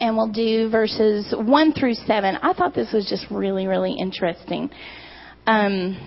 and 0.00 0.16
we'll 0.16 0.32
do 0.32 0.70
verses 0.70 1.34
1 1.36 1.72
through 1.72 1.94
7. 1.94 2.36
I 2.42 2.52
thought 2.54 2.74
this 2.74 2.92
was 2.92 3.06
just 3.08 3.26
really, 3.30 3.66
really 3.66 3.94
interesting. 3.98 4.70
Um, 5.46 5.98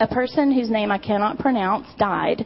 a 0.00 0.06
person 0.08 0.52
whose 0.52 0.70
name 0.70 0.90
I 0.90 0.98
cannot 0.98 1.38
pronounce 1.38 1.86
died 1.98 2.44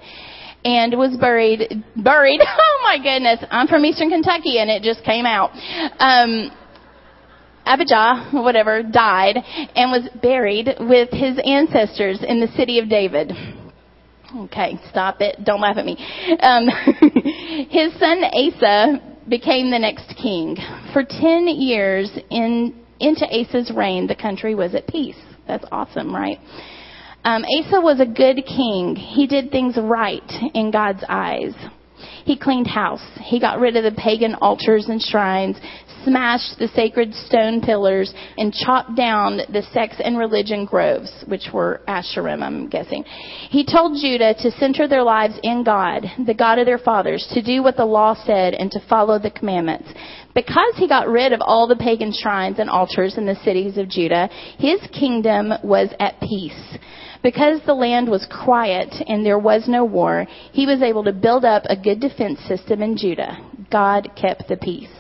and 0.65 0.97
was 0.97 1.17
buried, 1.19 1.85
buried, 1.97 2.41
oh 2.47 2.81
my 2.85 2.99
goodness, 2.99 3.45
I'm 3.51 3.67
from 3.67 3.85
eastern 3.85 4.11
Kentucky 4.11 4.59
and 4.59 4.71
it 4.71 4.83
just 4.83 5.05
came 5.05 5.27
out. 5.27 5.51
Um, 5.99 6.51
Abijah, 7.65 8.31
whatever, 8.33 8.83
died 8.83 9.37
and 9.75 9.91
was 9.91 10.09
buried 10.21 10.69
with 10.81 11.11
his 11.11 11.39
ancestors 11.45 12.23
in 12.27 12.41
the 12.41 12.49
city 12.57 12.79
of 12.79 12.89
David. 12.89 13.33
Okay, 14.35 14.79
stop 14.89 15.21
it. 15.21 15.45
Don't 15.45 15.61
laugh 15.61 15.77
at 15.77 15.85
me. 15.85 15.97
Um, 16.41 16.67
his 17.69 17.93
son 17.99 18.25
Asa 18.25 19.13
became 19.29 19.71
the 19.71 19.79
next 19.79 20.15
king. 20.21 20.57
For 20.93 21.05
10 21.05 21.49
years 21.49 22.11
in, 22.31 22.75
into 22.99 23.27
Asa's 23.27 23.71
reign, 23.75 24.07
the 24.07 24.15
country 24.15 24.55
was 24.55 24.75
at 24.75 24.87
peace. 24.87 25.21
That's 25.47 25.65
awesome, 25.71 26.15
right? 26.15 26.39
Um, 27.25 27.45
Asa 27.45 27.81
was 27.81 28.01
a 28.01 28.07
good 28.07 28.45
king. 28.47 28.97
He 28.97 29.27
did 29.27 29.51
things 29.51 29.77
right 29.77 30.29
in 30.55 30.71
God's 30.71 31.05
eyes. 31.09 31.55
He 32.25 32.37
cleaned 32.37 32.67
house. 32.67 33.03
He 33.21 33.41
got 33.41 33.59
rid 33.59 33.77
of 33.77 33.85
the 33.85 34.01
pagan 34.01 34.35
altars 34.37 34.87
and 34.89 35.01
shrines, 35.01 35.57
smashed 36.05 36.59
the 36.59 36.69
sacred 36.69 37.15
stone 37.15 37.61
pillars, 37.61 38.13
and 38.39 38.53
chopped 38.53 38.97
down 38.97 39.41
the 39.53 39.63
sex 39.73 39.97
and 40.03 40.19
religion 40.19 40.65
groves, 40.65 41.11
which 41.27 41.49
were 41.53 41.81
Asherim, 41.89 42.43
I'm 42.43 42.69
guessing. 42.69 43.05
He 43.05 43.65
told 43.65 43.99
Judah 44.01 44.35
to 44.35 44.51
center 44.53 44.89
their 44.89 45.03
lives 45.03 45.35
in 45.43 45.65
God, 45.65 46.05
the 46.27 46.35
God 46.35 46.59
of 46.59 46.67
their 46.67 46.79
fathers, 46.79 47.27
to 47.35 47.43
do 47.43 47.63
what 47.63 47.77
the 47.77 47.85
law 47.85 48.15
said 48.25 48.55
and 48.55 48.71
to 48.73 48.81
follow 48.89 49.19
the 49.19 49.31
commandments. 49.31 49.89
Because 50.35 50.75
he 50.77 50.89
got 50.89 51.09
rid 51.09 51.33
of 51.33 51.41
all 51.43 51.67
the 51.67 51.77
pagan 51.77 52.13
shrines 52.13 52.59
and 52.59 52.71
altars 52.71 53.19
in 53.19 53.27
the 53.27 53.39
cities 53.45 53.77
of 53.77 53.89
Judah, 53.89 54.29
his 54.59 54.81
kingdom 54.99 55.53
was 55.63 55.91
at 56.01 56.19
peace. 56.21 56.79
Because 57.23 57.61
the 57.65 57.75
land 57.75 58.09
was 58.09 58.27
quiet 58.45 58.93
and 59.07 59.25
there 59.25 59.39
was 59.39 59.69
no 59.69 59.85
war, 59.85 60.27
he 60.53 60.67
was 60.67 60.83
able 60.83 61.05
to 61.05 61.13
build 61.13 61.45
up 61.45 61.63
a 61.67 61.77
good 61.77 62.01
defense 62.01 62.41
system 62.49 62.83
in 62.83 62.97
Judah. 62.97 63.39
God 63.71 64.11
kept 64.17 64.49
the 64.49 64.57
peace. 64.57 64.91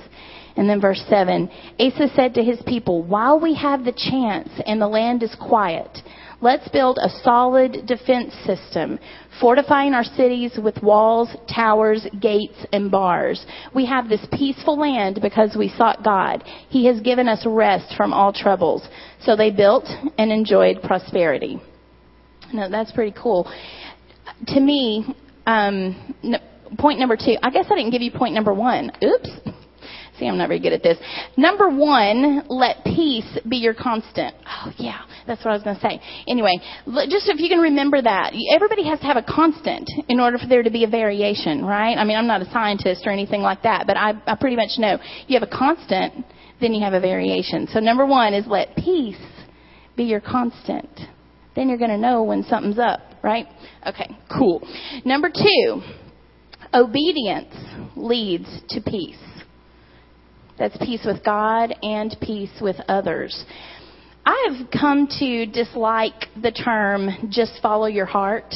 And 0.56 0.68
then 0.68 0.80
verse 0.80 1.02
7 1.08 1.50
Asa 1.80 2.08
said 2.14 2.34
to 2.34 2.44
his 2.44 2.60
people, 2.66 3.02
While 3.02 3.40
we 3.40 3.54
have 3.54 3.84
the 3.84 3.92
chance 3.92 4.50
and 4.66 4.80
the 4.80 4.86
land 4.86 5.22
is 5.22 5.34
quiet, 5.34 5.98
let's 6.40 6.68
build 6.68 6.98
a 6.98 7.08
solid 7.22 7.86
defense 7.86 8.34
system, 8.44 8.98
fortifying 9.40 9.94
our 9.94 10.04
cities 10.04 10.58
with 10.62 10.82
walls, 10.82 11.34
towers, 11.52 12.06
gates, 12.20 12.66
and 12.72 12.90
bars. 12.90 13.44
We 13.74 13.86
have 13.86 14.08
this 14.08 14.24
peaceful 14.32 14.78
land 14.78 15.20
because 15.22 15.56
we 15.56 15.70
sought 15.70 16.04
God. 16.04 16.44
He 16.68 16.84
has 16.86 17.00
given 17.00 17.28
us 17.28 17.44
rest 17.46 17.94
from 17.96 18.12
all 18.12 18.32
troubles. 18.32 18.86
So 19.22 19.34
they 19.34 19.50
built 19.50 19.88
and 20.18 20.30
enjoyed 20.30 20.82
prosperity. 20.82 21.60
Now, 22.52 22.68
that's 22.68 22.92
pretty 22.92 23.14
cool. 23.20 23.50
To 24.48 24.60
me, 24.60 25.06
um, 25.46 26.14
point 26.78 26.98
number 26.98 27.16
two, 27.16 27.36
I 27.42 27.50
guess 27.50 27.66
I 27.70 27.76
didn't 27.76 27.90
give 27.90 28.02
you 28.02 28.10
point 28.10 28.34
number 28.34 28.54
one. 28.54 28.90
Oops. 29.02 29.30
See, 30.18 30.28
I'm 30.28 30.36
not 30.36 30.48
very 30.48 30.60
good 30.60 30.74
at 30.74 30.82
this. 30.82 30.98
Number 31.36 31.68
one, 31.68 32.44
let 32.48 32.84
peace 32.84 33.38
be 33.48 33.56
your 33.56 33.74
constant. 33.74 34.36
Oh, 34.46 34.70
yeah, 34.76 35.00
that's 35.26 35.42
what 35.44 35.52
I 35.52 35.54
was 35.54 35.62
going 35.62 35.76
to 35.76 35.82
say. 35.82 36.00
Anyway, 36.28 36.60
just 37.08 37.28
if 37.28 37.40
you 37.40 37.48
can 37.48 37.60
remember 37.60 38.00
that. 38.00 38.32
Everybody 38.54 38.86
has 38.88 39.00
to 39.00 39.06
have 39.06 39.16
a 39.16 39.22
constant 39.22 39.90
in 40.08 40.20
order 40.20 40.38
for 40.38 40.46
there 40.46 40.62
to 40.62 40.70
be 40.70 40.84
a 40.84 40.88
variation, 40.88 41.64
right? 41.64 41.96
I 41.96 42.04
mean, 42.04 42.16
I'm 42.16 42.26
not 42.26 42.42
a 42.42 42.50
scientist 42.52 43.02
or 43.06 43.10
anything 43.10 43.40
like 43.40 43.62
that, 43.62 43.86
but 43.86 43.96
I, 43.96 44.12
I 44.26 44.36
pretty 44.36 44.56
much 44.56 44.72
know. 44.78 44.98
You 45.26 45.40
have 45.40 45.48
a 45.48 45.50
constant, 45.50 46.24
then 46.60 46.74
you 46.74 46.84
have 46.84 46.92
a 46.92 47.00
variation. 47.00 47.66
So 47.72 47.80
number 47.80 48.06
one 48.06 48.34
is 48.34 48.46
let 48.46 48.76
peace 48.76 49.16
be 49.96 50.04
your 50.04 50.20
constant. 50.20 50.88
Then 51.54 51.68
you're 51.68 51.78
going 51.78 51.90
to 51.90 51.98
know 51.98 52.22
when 52.22 52.42
something's 52.44 52.78
up, 52.78 53.00
right? 53.22 53.46
Okay, 53.86 54.16
cool. 54.36 54.66
Number 55.04 55.28
two, 55.30 55.82
obedience 56.72 57.54
leads 57.96 58.48
to 58.70 58.80
peace. 58.80 59.16
That's 60.58 60.76
peace 60.78 61.02
with 61.04 61.24
God 61.24 61.74
and 61.82 62.16
peace 62.20 62.52
with 62.60 62.76
others. 62.88 63.44
I've 64.24 64.70
come 64.70 65.08
to 65.18 65.46
dislike 65.46 66.28
the 66.40 66.52
term 66.52 67.10
just 67.30 67.60
follow 67.60 67.86
your 67.86 68.06
heart 68.06 68.54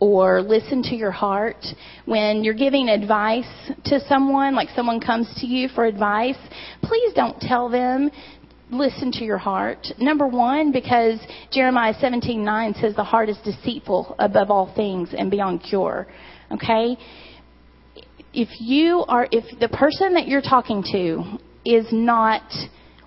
or 0.00 0.42
listen 0.42 0.82
to 0.84 0.94
your 0.96 1.10
heart. 1.10 1.64
When 2.04 2.42
you're 2.42 2.54
giving 2.54 2.88
advice 2.88 3.70
to 3.86 4.00
someone, 4.08 4.54
like 4.54 4.68
someone 4.74 5.00
comes 5.00 5.32
to 5.40 5.46
you 5.46 5.68
for 5.68 5.84
advice, 5.84 6.36
please 6.82 7.12
don't 7.14 7.40
tell 7.40 7.68
them 7.68 8.10
listen 8.70 9.12
to 9.12 9.24
your 9.24 9.38
heart. 9.38 9.86
Number 9.98 10.26
one, 10.26 10.72
because 10.72 11.18
Jeremiah 11.50 11.94
17:9 11.94 12.80
says 12.80 12.94
the 12.94 13.04
heart 13.04 13.28
is 13.28 13.38
deceitful 13.38 14.16
above 14.18 14.50
all 14.50 14.72
things 14.74 15.14
and 15.16 15.30
beyond 15.30 15.62
cure. 15.62 16.06
Okay? 16.50 16.96
if 18.32 18.48
you 18.60 19.04
are, 19.08 19.26
if 19.30 19.58
the 19.58 19.68
person 19.68 20.14
that 20.14 20.28
you're 20.28 20.42
talking 20.42 20.82
to 20.92 21.38
is 21.64 21.86
not 21.90 22.50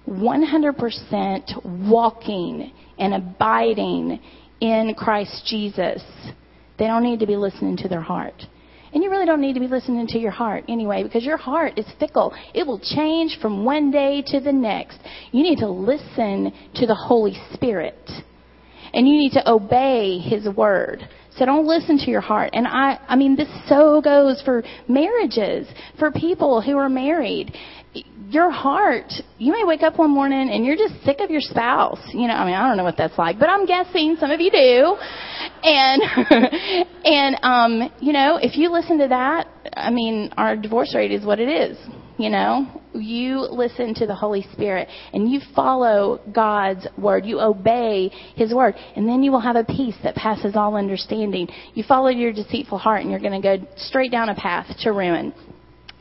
100% 0.09 1.89
walking 1.89 2.73
and 2.97 3.13
abiding 3.13 4.19
in 4.59 4.93
Christ 4.95 5.45
Jesus, 5.47 6.03
they 6.77 6.87
don't 6.87 7.03
need 7.03 7.19
to 7.19 7.27
be 7.27 7.37
listening 7.37 7.77
to 7.77 7.87
their 7.87 8.01
heart. 8.01 8.43
And 8.93 9.03
you 9.03 9.09
really 9.09 9.25
don't 9.25 9.41
need 9.41 9.53
to 9.53 9.59
be 9.59 9.67
listening 9.67 10.05
to 10.07 10.19
your 10.19 10.31
heart 10.31 10.65
anyway, 10.67 11.03
because 11.03 11.23
your 11.23 11.37
heart 11.37 11.77
is 11.77 11.85
fickle. 11.99 12.33
It 12.53 12.67
will 12.67 12.79
change 12.79 13.37
from 13.41 13.63
one 13.63 13.89
day 13.89 14.21
to 14.27 14.39
the 14.39 14.51
next. 14.51 14.99
You 15.31 15.43
need 15.43 15.59
to 15.59 15.69
listen 15.69 16.51
to 16.75 16.85
the 16.85 16.95
Holy 16.95 17.37
Spirit. 17.53 18.09
And 18.93 19.07
you 19.07 19.17
need 19.17 19.31
to 19.33 19.49
obey 19.49 20.19
His 20.19 20.45
word. 20.55 21.07
So 21.37 21.45
don't 21.45 21.65
listen 21.65 21.97
to 21.99 22.11
your 22.11 22.19
heart. 22.19 22.49
And 22.51 22.67
I, 22.67 22.99
I 23.07 23.15
mean, 23.15 23.37
this 23.37 23.47
so 23.69 24.01
goes 24.01 24.41
for 24.43 24.63
marriages, 24.89 25.67
for 25.97 26.11
people 26.11 26.61
who 26.61 26.77
are 26.77 26.89
married. 26.89 27.55
Your 28.29 28.51
heart, 28.51 29.11
you 29.37 29.53
may 29.53 29.63
wake 29.63 29.83
up 29.83 29.97
one 29.97 30.11
morning 30.11 30.49
and 30.49 30.65
you're 30.65 30.75
just 30.75 31.01
sick 31.05 31.21
of 31.21 31.29
your 31.29 31.41
spouse. 31.41 31.99
You 32.13 32.27
know, 32.27 32.33
I 32.33 32.45
mean, 32.45 32.55
I 32.55 32.67
don't 32.67 32.75
know 32.75 32.83
what 32.83 32.97
that's 32.97 33.17
like, 33.17 33.39
but 33.39 33.47
I'm 33.49 33.65
guessing 33.65 34.17
some 34.19 34.31
of 34.31 34.41
you 34.41 34.51
do. 34.51 34.97
And, 35.63 36.01
and, 37.05 37.37
um, 37.43 37.91
you 37.99 38.13
know, 38.13 38.37
if 38.41 38.57
you 38.57 38.71
listen 38.71 38.97
to 38.99 39.07
that, 39.09 39.47
I 39.73 39.91
mean, 39.91 40.31
our 40.37 40.55
divorce 40.55 40.93
rate 40.95 41.11
is 41.11 41.25
what 41.25 41.39
it 41.39 41.49
is. 41.49 41.77
You 42.17 42.29
know, 42.29 42.81
you 42.93 43.39
listen 43.39 43.95
to 43.95 44.05
the 44.05 44.13
Holy 44.13 44.45
Spirit 44.53 44.87
and 45.11 45.31
you 45.31 45.39
follow 45.55 46.19
God's 46.31 46.85
word. 46.97 47.25
You 47.25 47.39
obey 47.39 48.11
His 48.35 48.53
word. 48.53 48.75
And 48.95 49.07
then 49.07 49.23
you 49.23 49.31
will 49.31 49.39
have 49.39 49.55
a 49.55 49.63
peace 49.63 49.95
that 50.03 50.13
passes 50.13 50.55
all 50.55 50.75
understanding. 50.75 51.47
You 51.73 51.83
follow 51.87 52.09
your 52.09 52.31
deceitful 52.31 52.77
heart 52.77 53.01
and 53.01 53.09
you're 53.09 53.19
going 53.19 53.41
to 53.41 53.57
go 53.57 53.65
straight 53.75 54.11
down 54.11 54.29
a 54.29 54.35
path 54.35 54.67
to 54.81 54.91
ruin. 54.91 55.33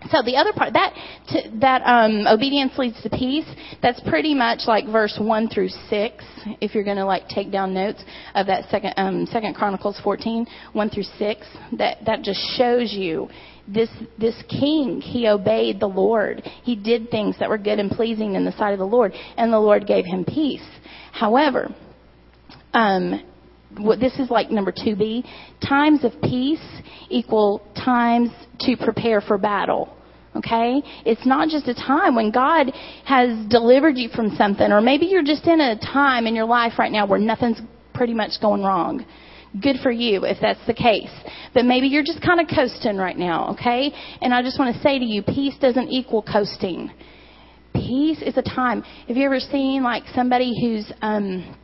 So 0.08 0.22
the 0.24 0.36
other 0.36 0.52
part 0.54 0.72
that 0.72 0.94
to, 1.28 1.58
that 1.60 1.82
um, 1.84 2.26
obedience 2.26 2.72
leads 2.78 3.00
to 3.02 3.10
peace. 3.10 3.44
That's 3.82 4.00
pretty 4.08 4.34
much 4.34 4.60
like 4.66 4.86
verse 4.86 5.18
one 5.20 5.48
through 5.48 5.68
six. 5.90 6.24
If 6.60 6.74
you're 6.74 6.84
going 6.84 6.96
to 6.96 7.04
like 7.04 7.28
take 7.28 7.52
down 7.52 7.74
notes 7.74 8.02
of 8.34 8.46
that 8.46 8.70
second 8.70 8.94
um, 8.96 9.26
Second 9.26 9.54
Chronicles 9.54 10.00
14, 10.02 10.46
one 10.72 10.88
through 10.88 11.04
six, 11.18 11.46
that 11.76 11.98
that 12.06 12.22
just 12.22 12.40
shows 12.56 12.92
you 12.92 13.28
this 13.68 13.90
this 14.18 14.34
king 14.48 15.00
he 15.00 15.28
obeyed 15.28 15.78
the 15.78 15.86
lord 15.86 16.40
he 16.64 16.74
did 16.74 17.08
things 17.10 17.36
that 17.38 17.48
were 17.48 17.58
good 17.58 17.78
and 17.78 17.90
pleasing 17.90 18.34
in 18.34 18.44
the 18.44 18.52
sight 18.52 18.72
of 18.72 18.78
the 18.78 18.84
lord 18.84 19.12
and 19.36 19.52
the 19.52 19.60
lord 19.60 19.86
gave 19.86 20.04
him 20.04 20.24
peace 20.24 20.66
however 21.12 21.72
um 22.74 23.22
this 23.98 24.18
is 24.18 24.30
like 24.30 24.50
number 24.50 24.72
2b 24.72 25.24
times 25.66 26.04
of 26.04 26.12
peace 26.22 26.64
equal 27.08 27.62
times 27.76 28.30
to 28.58 28.76
prepare 28.76 29.20
for 29.20 29.38
battle 29.38 29.96
okay 30.34 30.82
it's 31.04 31.24
not 31.26 31.48
just 31.48 31.68
a 31.68 31.74
time 31.74 32.14
when 32.14 32.30
god 32.30 32.70
has 33.04 33.46
delivered 33.48 33.96
you 33.96 34.08
from 34.08 34.30
something 34.36 34.72
or 34.72 34.80
maybe 34.80 35.06
you're 35.06 35.22
just 35.22 35.46
in 35.46 35.60
a 35.60 35.78
time 35.78 36.26
in 36.26 36.34
your 36.34 36.46
life 36.46 36.72
right 36.78 36.92
now 36.92 37.06
where 37.06 37.18
nothing's 37.18 37.60
pretty 37.94 38.14
much 38.14 38.32
going 38.40 38.62
wrong 38.62 39.04
Good 39.58 39.78
for 39.82 39.90
you 39.90 40.24
if 40.24 40.38
that's 40.40 40.64
the 40.68 40.74
case. 40.74 41.10
But 41.54 41.64
maybe 41.64 41.88
you're 41.88 42.04
just 42.04 42.22
kind 42.22 42.40
of 42.40 42.46
coasting 42.54 42.96
right 42.96 43.18
now, 43.18 43.50
okay? 43.54 43.92
And 44.20 44.32
I 44.32 44.42
just 44.42 44.60
want 44.60 44.76
to 44.76 44.80
say 44.80 44.98
to 44.98 45.04
you, 45.04 45.22
peace 45.22 45.56
doesn't 45.60 45.88
equal 45.88 46.22
coasting. 46.22 46.90
Peace 47.74 48.22
is 48.22 48.36
a 48.36 48.42
time. 48.42 48.82
Have 49.08 49.16
you 49.16 49.24
ever 49.24 49.40
seen 49.40 49.82
like 49.82 50.04
somebody 50.14 50.54
who's 50.60 50.92
um 51.02 51.56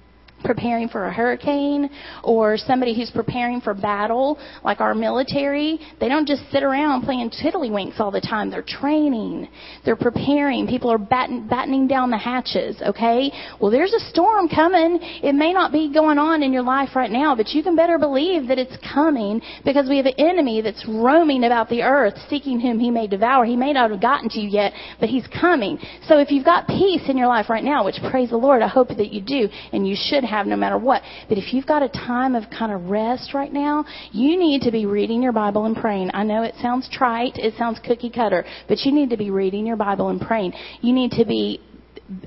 preparing 0.46 0.88
for 0.88 1.06
a 1.06 1.12
hurricane 1.12 1.90
or 2.22 2.56
somebody 2.56 2.94
who's 2.94 3.10
preparing 3.10 3.60
for 3.60 3.74
battle, 3.74 4.38
like 4.64 4.80
our 4.80 4.94
military, 4.94 5.78
they 6.00 6.08
don't 6.08 6.26
just 6.26 6.42
sit 6.50 6.62
around 6.62 7.02
playing 7.02 7.30
tiddlywinks 7.30 7.98
all 7.98 8.10
the 8.10 8.20
time. 8.20 8.50
They're 8.50 8.62
training. 8.62 9.48
They're 9.84 9.96
preparing. 9.96 10.66
People 10.66 10.90
are 10.90 10.98
batten, 10.98 11.48
battening 11.48 11.88
down 11.88 12.10
the 12.10 12.18
hatches, 12.18 12.80
okay? 12.86 13.32
Well, 13.60 13.70
there's 13.70 13.92
a 13.92 14.00
storm 14.10 14.48
coming. 14.48 14.98
It 15.22 15.34
may 15.34 15.52
not 15.52 15.72
be 15.72 15.92
going 15.92 16.18
on 16.18 16.44
in 16.44 16.52
your 16.52 16.62
life 16.62 16.90
right 16.94 17.10
now, 17.10 17.34
but 17.34 17.48
you 17.50 17.62
can 17.64 17.74
better 17.74 17.98
believe 17.98 18.46
that 18.46 18.58
it's 18.58 18.76
coming 18.92 19.42
because 19.64 19.88
we 19.88 19.96
have 19.96 20.06
an 20.06 20.14
enemy 20.18 20.60
that's 20.62 20.86
roaming 20.86 21.42
about 21.44 21.68
the 21.68 21.82
earth 21.82 22.14
seeking 22.30 22.60
whom 22.60 22.78
he 22.78 22.90
may 22.90 23.08
devour. 23.08 23.44
He 23.44 23.56
may 23.56 23.72
not 23.72 23.90
have 23.90 24.00
gotten 24.00 24.28
to 24.30 24.40
you 24.40 24.48
yet, 24.48 24.72
but 25.00 25.08
he's 25.08 25.26
coming. 25.40 25.78
So 26.06 26.18
if 26.18 26.30
you've 26.30 26.44
got 26.44 26.68
peace 26.68 27.02
in 27.08 27.18
your 27.18 27.26
life 27.26 27.50
right 27.50 27.64
now, 27.64 27.84
which 27.84 27.96
praise 28.10 28.30
the 28.30 28.36
Lord, 28.36 28.62
I 28.62 28.68
hope 28.68 28.88
that 28.88 29.12
you 29.12 29.20
do, 29.20 29.48
and 29.72 29.88
you 29.88 29.96
should 29.98 30.22
have 30.22 30.36
no 30.45 30.57
matter 30.57 30.76
what. 30.76 31.02
But 31.28 31.38
if 31.38 31.55
you've 31.55 31.66
got 31.66 31.83
a 31.83 31.88
time 31.88 32.35
of 32.35 32.45
kind 32.50 32.73
of 32.73 32.90
rest 32.90 33.33
right 33.33 33.52
now, 33.52 33.85
you 34.12 34.38
need 34.38 34.62
to 34.62 34.71
be 34.71 34.85
reading 34.85 35.23
your 35.23 35.33
Bible 35.33 35.64
and 35.64 35.76
praying. 35.76 36.11
I 36.12 36.25
know 36.25 36.43
it 36.43 36.55
sounds 36.61 36.88
trite, 36.93 37.37
it 37.37 37.55
sounds 37.57 37.81
cookie 37.87 38.11
cutter, 38.11 38.45
but 38.69 38.81
you 38.81 38.93
need 38.93 39.11
to 39.11 39.16
be 39.16 39.31
reading 39.31 39.66
your 39.66 39.76
Bible 39.76 40.09
and 40.09 40.21
praying. 40.21 40.52
You 40.83 40.93
need 40.93 41.12
to 41.12 41.25
be 41.25 41.61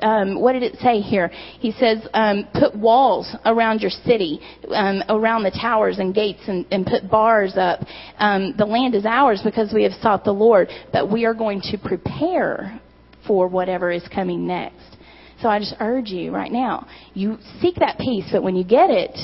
um, 0.01 0.39
what 0.39 0.53
did 0.53 0.63
it 0.63 0.75
say 0.79 0.99
here? 0.99 1.29
He 1.59 1.71
says, 1.71 2.05
um, 2.13 2.47
put 2.53 2.75
walls 2.75 3.33
around 3.45 3.81
your 3.81 3.91
city, 3.91 4.39
um, 4.69 5.01
around 5.09 5.43
the 5.43 5.51
towers 5.51 5.99
and 5.99 6.13
gates, 6.13 6.41
and, 6.47 6.65
and 6.71 6.85
put 6.85 7.09
bars 7.09 7.53
up. 7.55 7.79
Um, 8.17 8.55
the 8.57 8.65
land 8.65 8.95
is 8.95 9.05
ours 9.05 9.41
because 9.43 9.73
we 9.73 9.83
have 9.83 9.93
sought 10.01 10.23
the 10.23 10.33
Lord, 10.33 10.69
but 10.91 11.11
we 11.11 11.25
are 11.25 11.33
going 11.33 11.61
to 11.71 11.77
prepare 11.77 12.79
for 13.25 13.47
whatever 13.47 13.91
is 13.91 14.05
coming 14.13 14.47
next. 14.47 14.97
So 15.41 15.47
I 15.47 15.59
just 15.59 15.75
urge 15.79 16.09
you 16.09 16.31
right 16.31 16.51
now, 16.51 16.87
you 17.13 17.37
seek 17.61 17.75
that 17.75 17.97
peace, 17.97 18.25
but 18.31 18.43
when 18.43 18.55
you 18.55 18.63
get 18.63 18.89
it, 18.89 19.17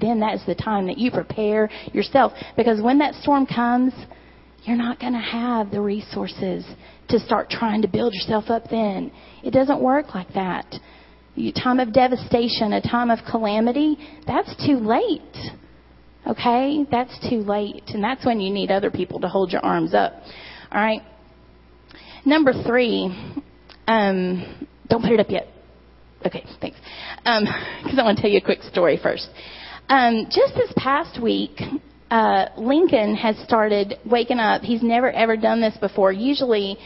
then 0.00 0.20
that's 0.20 0.44
the 0.46 0.54
time 0.54 0.86
that 0.86 0.98
you 0.98 1.10
prepare 1.10 1.68
yourself. 1.92 2.32
Because 2.56 2.80
when 2.80 2.98
that 2.98 3.14
storm 3.14 3.46
comes, 3.46 3.92
you're 4.64 4.76
not 4.76 5.00
going 5.00 5.12
to 5.12 5.18
have 5.18 5.70
the 5.70 5.80
resources 5.80 6.64
to 7.08 7.18
start 7.18 7.50
trying 7.50 7.82
to 7.82 7.88
build 7.88 8.14
yourself 8.14 8.44
up 8.48 8.64
then. 8.70 9.10
It 9.42 9.50
doesn't 9.52 9.80
work 9.80 10.14
like 10.14 10.32
that. 10.34 10.66
A 11.36 11.52
time 11.52 11.80
of 11.80 11.92
devastation, 11.92 12.72
a 12.72 12.80
time 12.80 13.10
of 13.10 13.20
calamity, 13.30 13.96
that's 14.26 14.54
too 14.66 14.76
late. 14.76 15.52
Okay? 16.26 16.84
That's 16.90 17.16
too 17.30 17.38
late. 17.38 17.84
And 17.88 18.02
that's 18.02 18.26
when 18.26 18.40
you 18.40 18.52
need 18.52 18.70
other 18.70 18.90
people 18.90 19.20
to 19.20 19.28
hold 19.28 19.52
your 19.52 19.64
arms 19.64 19.94
up. 19.94 20.14
All 20.72 20.80
right? 20.80 21.02
Number 22.24 22.52
three, 22.66 23.06
um, 23.86 24.68
don't 24.88 25.02
put 25.02 25.12
it 25.12 25.20
up 25.20 25.30
yet. 25.30 25.46
Okay, 26.28 26.44
thanks. 26.60 26.78
Because 27.24 27.42
um, 27.42 27.46
I 27.98 28.02
want 28.02 28.18
to 28.18 28.22
tell 28.22 28.30
you 28.30 28.38
a 28.38 28.44
quick 28.44 28.62
story 28.62 28.98
first. 29.02 29.28
Um, 29.88 30.26
just 30.30 30.54
this 30.54 30.70
past 30.76 31.20
week, 31.22 31.58
uh, 32.10 32.48
Lincoln 32.58 33.14
has 33.16 33.38
started 33.38 33.94
waking 34.04 34.38
up. 34.38 34.60
He's 34.60 34.82
never 34.82 35.10
ever 35.10 35.38
done 35.38 35.62
this 35.62 35.74
before. 35.78 36.12
Usually, 36.12 36.76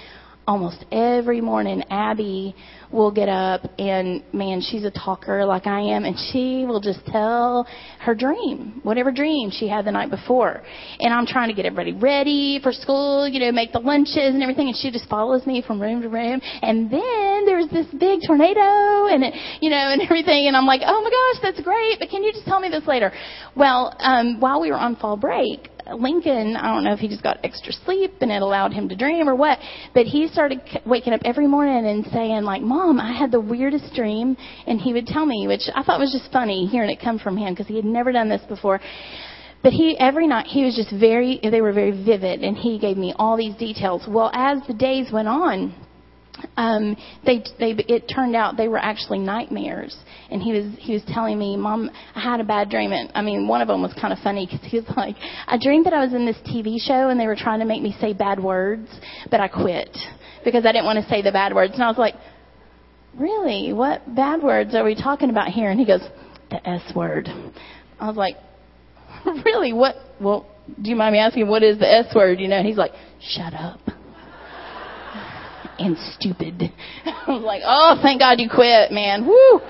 almost 0.47 0.85
every 0.91 1.41
morning, 1.41 1.83
Abby 1.91 2.55
will 2.93 3.11
get 3.11 3.29
up 3.29 3.63
and 3.79 4.23
man, 4.35 4.61
she's 4.61 4.85
a 4.85 4.91
talker 4.91 5.45
like 5.47 5.67
I 5.67 5.81
am 5.81 6.05
and 6.05 6.17
she 6.31 6.67
will 6.67 6.81
just 6.81 7.05
tell 7.07 7.67
her 8.01 8.15
dream, 8.15 8.81
whatever 8.83 9.11
dream 9.11 9.51
she 9.51 9.69
had 9.69 9.87
the 9.87 9.93
night 9.93 10.11
before. 10.11 10.63
And 11.01 11.13
I'm 11.13 11.27
trying 11.27 11.49
to 11.49 11.55
get 11.55 11.65
everybody 11.65 11.93
ready 11.93 12.61
for 12.63 12.73
school, 12.73 13.27
you 13.27 13.41
know, 13.41 13.53
make 13.53 13.73
the 13.73 13.79
lunches 13.79 14.35
and 14.35 14.43
everything 14.43 14.69
and 14.69 14.77
she 14.77 14.91
just 14.91 15.09
follows 15.09 15.47
me 15.47 15.63
from 15.67 15.81
room 15.81 16.03
to 16.03 16.09
room. 16.09 16.41
And 16.61 16.91
then 16.91 17.47
there's 17.47 17.69
this 17.71 17.87
big 17.99 18.21
tornado 18.27 19.07
and 19.09 19.25
it, 19.25 19.35
you 19.61 19.71
know, 19.71 19.77
and 19.77 20.03
everything 20.13 20.49
and 20.49 20.57
I'm 20.57 20.67
like, 20.67 20.83
"Oh 20.85 21.03
my 21.03 21.11
gosh, 21.11 21.43
that's 21.43 21.65
great, 21.65 21.99
but 21.99 22.11
can 22.11 22.23
you 22.23 22.33
just 22.33 22.45
tell 22.45 22.61
me 22.61 22.69
this 22.69 22.87
later?" 22.87 23.13
Well, 23.57 23.97
um 24.01 24.41
while 24.41 24.61
we 24.61 24.71
were 24.71 24.79
on 24.79 24.97
fall 24.97 25.17
break, 25.17 25.72
Lincoln, 25.91 26.57
I 26.57 26.73
don't 26.73 26.85
know 26.85 26.93
if 26.93 27.01
he 27.01 27.09
just 27.09 27.23
got 27.23 27.39
extra 27.45 27.73
sleep 27.73 28.15
and 28.21 28.31
it 28.31 28.43
allowed 28.43 28.73
him 28.73 28.89
to 28.89 28.97
dream 28.97 29.29
or 29.29 29.35
what, 29.35 29.59
but 29.95 30.07
he 30.07 30.29
started 30.29 30.61
waking 30.87 31.13
up 31.13 31.21
every 31.25 31.47
morning 31.47 31.87
and 31.87 32.07
saying 32.07 32.45
like, 32.45 32.63
"Mom, 32.63 33.01
I 33.01 33.13
had 33.13 33.31
the 33.31 33.41
weirdest 33.41 33.95
dream," 33.95 34.37
and 34.67 34.81
he 34.81 34.93
would 34.93 35.07
tell 35.07 35.27
me, 35.27 35.47
which 35.47 35.63
I 35.75 35.83
thought 35.83 35.99
was 35.99 36.13
just 36.13 36.33
funny 36.33 36.67
hearing 36.67 36.91
it 36.91 37.01
come 37.01 37.19
from 37.19 37.37
him 37.37 37.53
because 37.53 37.67
he 37.67 37.77
had 37.77 37.85
never 37.85 38.13
done 38.13 38.29
this 38.29 38.43
before. 38.43 38.81
But 39.63 39.73
he 39.73 39.97
every 39.99 40.27
night 40.27 40.47
he 40.47 40.65
was 40.65 40.75
just 40.75 40.91
very 40.91 41.39
they 41.43 41.61
were 41.61 41.73
very 41.73 41.93
vivid 41.93 42.43
and 42.43 42.57
he 42.57 42.79
gave 42.79 42.97
me 42.97 43.15
all 43.17 43.37
these 43.37 43.55
details. 43.55 44.03
Well, 44.09 44.31
as 44.35 44.59
the 44.67 44.75
days 44.75 45.13
went 45.13 45.29
on, 45.29 45.75
um, 46.57 46.97
they, 47.25 47.43
they, 47.59 47.73
it 47.89 48.11
turned 48.13 48.35
out 48.35 48.57
they 48.57 48.69
were 48.69 48.79
actually 48.79 49.19
nightmares. 49.19 49.97
And 50.31 50.43
he 50.43 50.53
was, 50.53 50.73
he 50.79 50.95
was 50.95 51.03
telling 51.09 51.39
me, 51.39 51.57
Mom, 51.57 51.91
I 52.15 52.21
had 52.21 52.41
a 52.41 52.45
bad 52.45 52.71
dream. 52.71 52.93
And 52.93 53.11
I 53.15 53.23
mean, 53.23 53.47
one 53.47 53.61
of 53.61 53.69
them 53.69 53.83
was 53.83 53.93
kind 54.01 54.13
of 54.13 54.19
funny 54.21 54.47
because 54.51 54.67
he 54.71 54.79
was 54.79 54.87
like, 54.97 55.17
I 55.47 55.59
dreamed 55.61 55.87
that 55.87 55.93
I 55.93 56.05
was 56.05 56.15
in 56.15 56.27
this 56.27 56.39
TV 56.47 56.77
show 56.81 57.09
and 57.09 57.21
they 57.21 57.27
were 57.27 57.37
trying 57.37 57.61
to 57.61 57.67
make 57.67 57.83
me 57.83 57.95
say 58.01 58.13
bad 58.13 58.43
words, 58.43 58.89
but 59.31 59.41
I 59.41 59.49
quit 59.49 59.97
because 60.45 60.65
I 60.67 60.73
didn't 60.73 60.87
want 60.87 61.03
to 61.03 61.09
say 61.09 61.23
the 61.23 61.33
bad 61.33 61.55
words. 61.55 61.75
And 61.75 61.83
I 61.83 61.89
was 61.89 61.99
like, 61.99 62.15
really? 63.19 63.73
What 63.73 64.15
bad 64.15 64.43
words 64.43 64.75
are 64.75 64.85
we 64.85 64.95
talking 64.95 65.31
about 65.31 65.49
here? 65.49 65.71
And 65.71 65.79
he 65.79 65.87
goes, 65.87 66.03
the 66.51 66.67
S 66.69 66.93
word. 66.95 67.29
I 68.01 68.09
was 68.09 68.17
like, 68.17 68.37
really? 69.45 69.73
What? 69.73 69.97
Well, 70.21 70.47
do 70.81 70.91
you 70.91 70.97
mind 70.97 71.13
me 71.13 71.19
asking 71.19 71.49
what 71.49 71.63
is 71.63 71.79
the 71.79 71.91
S 71.91 72.15
word? 72.15 72.41
You 72.41 72.49
know, 72.49 72.57
and 72.57 72.67
he's 72.67 72.77
like, 72.77 72.93
shut 73.21 73.55
up 73.55 73.81
and 75.79 75.97
stupid. 76.15 76.73
I 77.05 77.25
was 77.29 77.43
like, 77.45 77.63
oh, 77.65 77.99
thank 78.03 78.21
God 78.21 78.41
you 78.41 78.49
quit, 78.49 78.93
man. 78.93 79.27
Woo! 79.27 79.61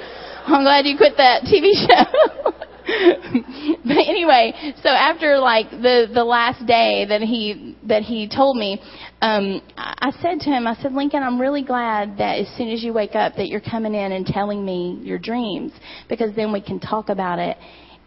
I'm 0.45 0.65
glad 0.65 0.87
you 0.87 0.97
quit 0.97 1.15
that 1.19 1.43
TV 1.45 1.73
show. 1.87 2.53
but 3.85 3.97
anyway, 3.97 4.75
so 4.83 4.89
after 4.89 5.39
like 5.39 5.71
the 5.71 6.11
the 6.13 6.25
last 6.25 6.67
day 6.67 7.05
that 7.09 7.21
he 7.21 7.77
that 7.87 8.03
he 8.03 8.29
told 8.29 8.57
me, 8.57 8.81
um, 9.21 9.63
I 9.77 10.11
said 10.21 10.41
to 10.41 10.51
him, 10.51 10.67
I 10.67 10.75
said, 10.83 10.93
Lincoln, 10.93 11.23
I'm 11.23 11.41
really 11.41 11.63
glad 11.63 12.19
that 12.19 12.41
as 12.41 12.49
soon 12.57 12.71
as 12.71 12.83
you 12.83 12.93
wake 12.93 13.15
up 13.15 13.37
that 13.37 13.47
you're 13.47 13.61
coming 13.61 13.95
in 13.95 14.11
and 14.11 14.27
telling 14.27 14.65
me 14.65 14.99
your 15.03 15.19
dreams 15.19 15.73
because 16.09 16.35
then 16.35 16.53
we 16.53 16.61
can 16.61 16.81
talk 16.81 17.09
about 17.09 17.39
it 17.39 17.57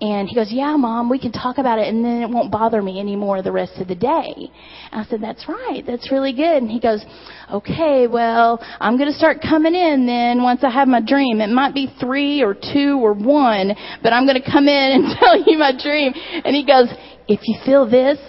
and 0.01 0.27
he 0.27 0.35
goes, 0.35 0.51
Yeah, 0.51 0.75
mom, 0.75 1.09
we 1.09 1.19
can 1.19 1.31
talk 1.31 1.57
about 1.57 1.79
it 1.79 1.87
and 1.87 2.03
then 2.03 2.21
it 2.21 2.29
won't 2.29 2.51
bother 2.51 2.81
me 2.81 2.99
anymore 2.99 3.41
the 3.41 3.51
rest 3.51 3.73
of 3.77 3.87
the 3.87 3.95
day. 3.95 4.51
I 4.91 5.05
said, 5.05 5.21
That's 5.21 5.47
right. 5.47 5.83
That's 5.87 6.11
really 6.11 6.33
good. 6.33 6.61
And 6.61 6.69
he 6.69 6.79
goes, 6.79 7.03
Okay, 7.51 8.07
well, 8.07 8.59
I'm 8.79 8.97
going 8.97 9.09
to 9.09 9.17
start 9.17 9.37
coming 9.41 9.73
in 9.73 10.05
then 10.05 10.43
once 10.43 10.63
I 10.63 10.69
have 10.69 10.87
my 10.87 11.01
dream. 11.01 11.39
It 11.39 11.49
might 11.49 11.73
be 11.73 11.93
three 11.99 12.43
or 12.43 12.53
two 12.53 12.99
or 13.01 13.13
one, 13.13 13.73
but 14.03 14.11
I'm 14.11 14.25
going 14.25 14.41
to 14.41 14.51
come 14.51 14.67
in 14.67 14.91
and 14.95 15.17
tell 15.17 15.39
you 15.39 15.57
my 15.57 15.71
dream. 15.71 16.13
And 16.43 16.55
he 16.55 16.65
goes, 16.65 16.89
If 17.27 17.39
you 17.43 17.57
feel 17.65 17.89
this, 17.89 18.19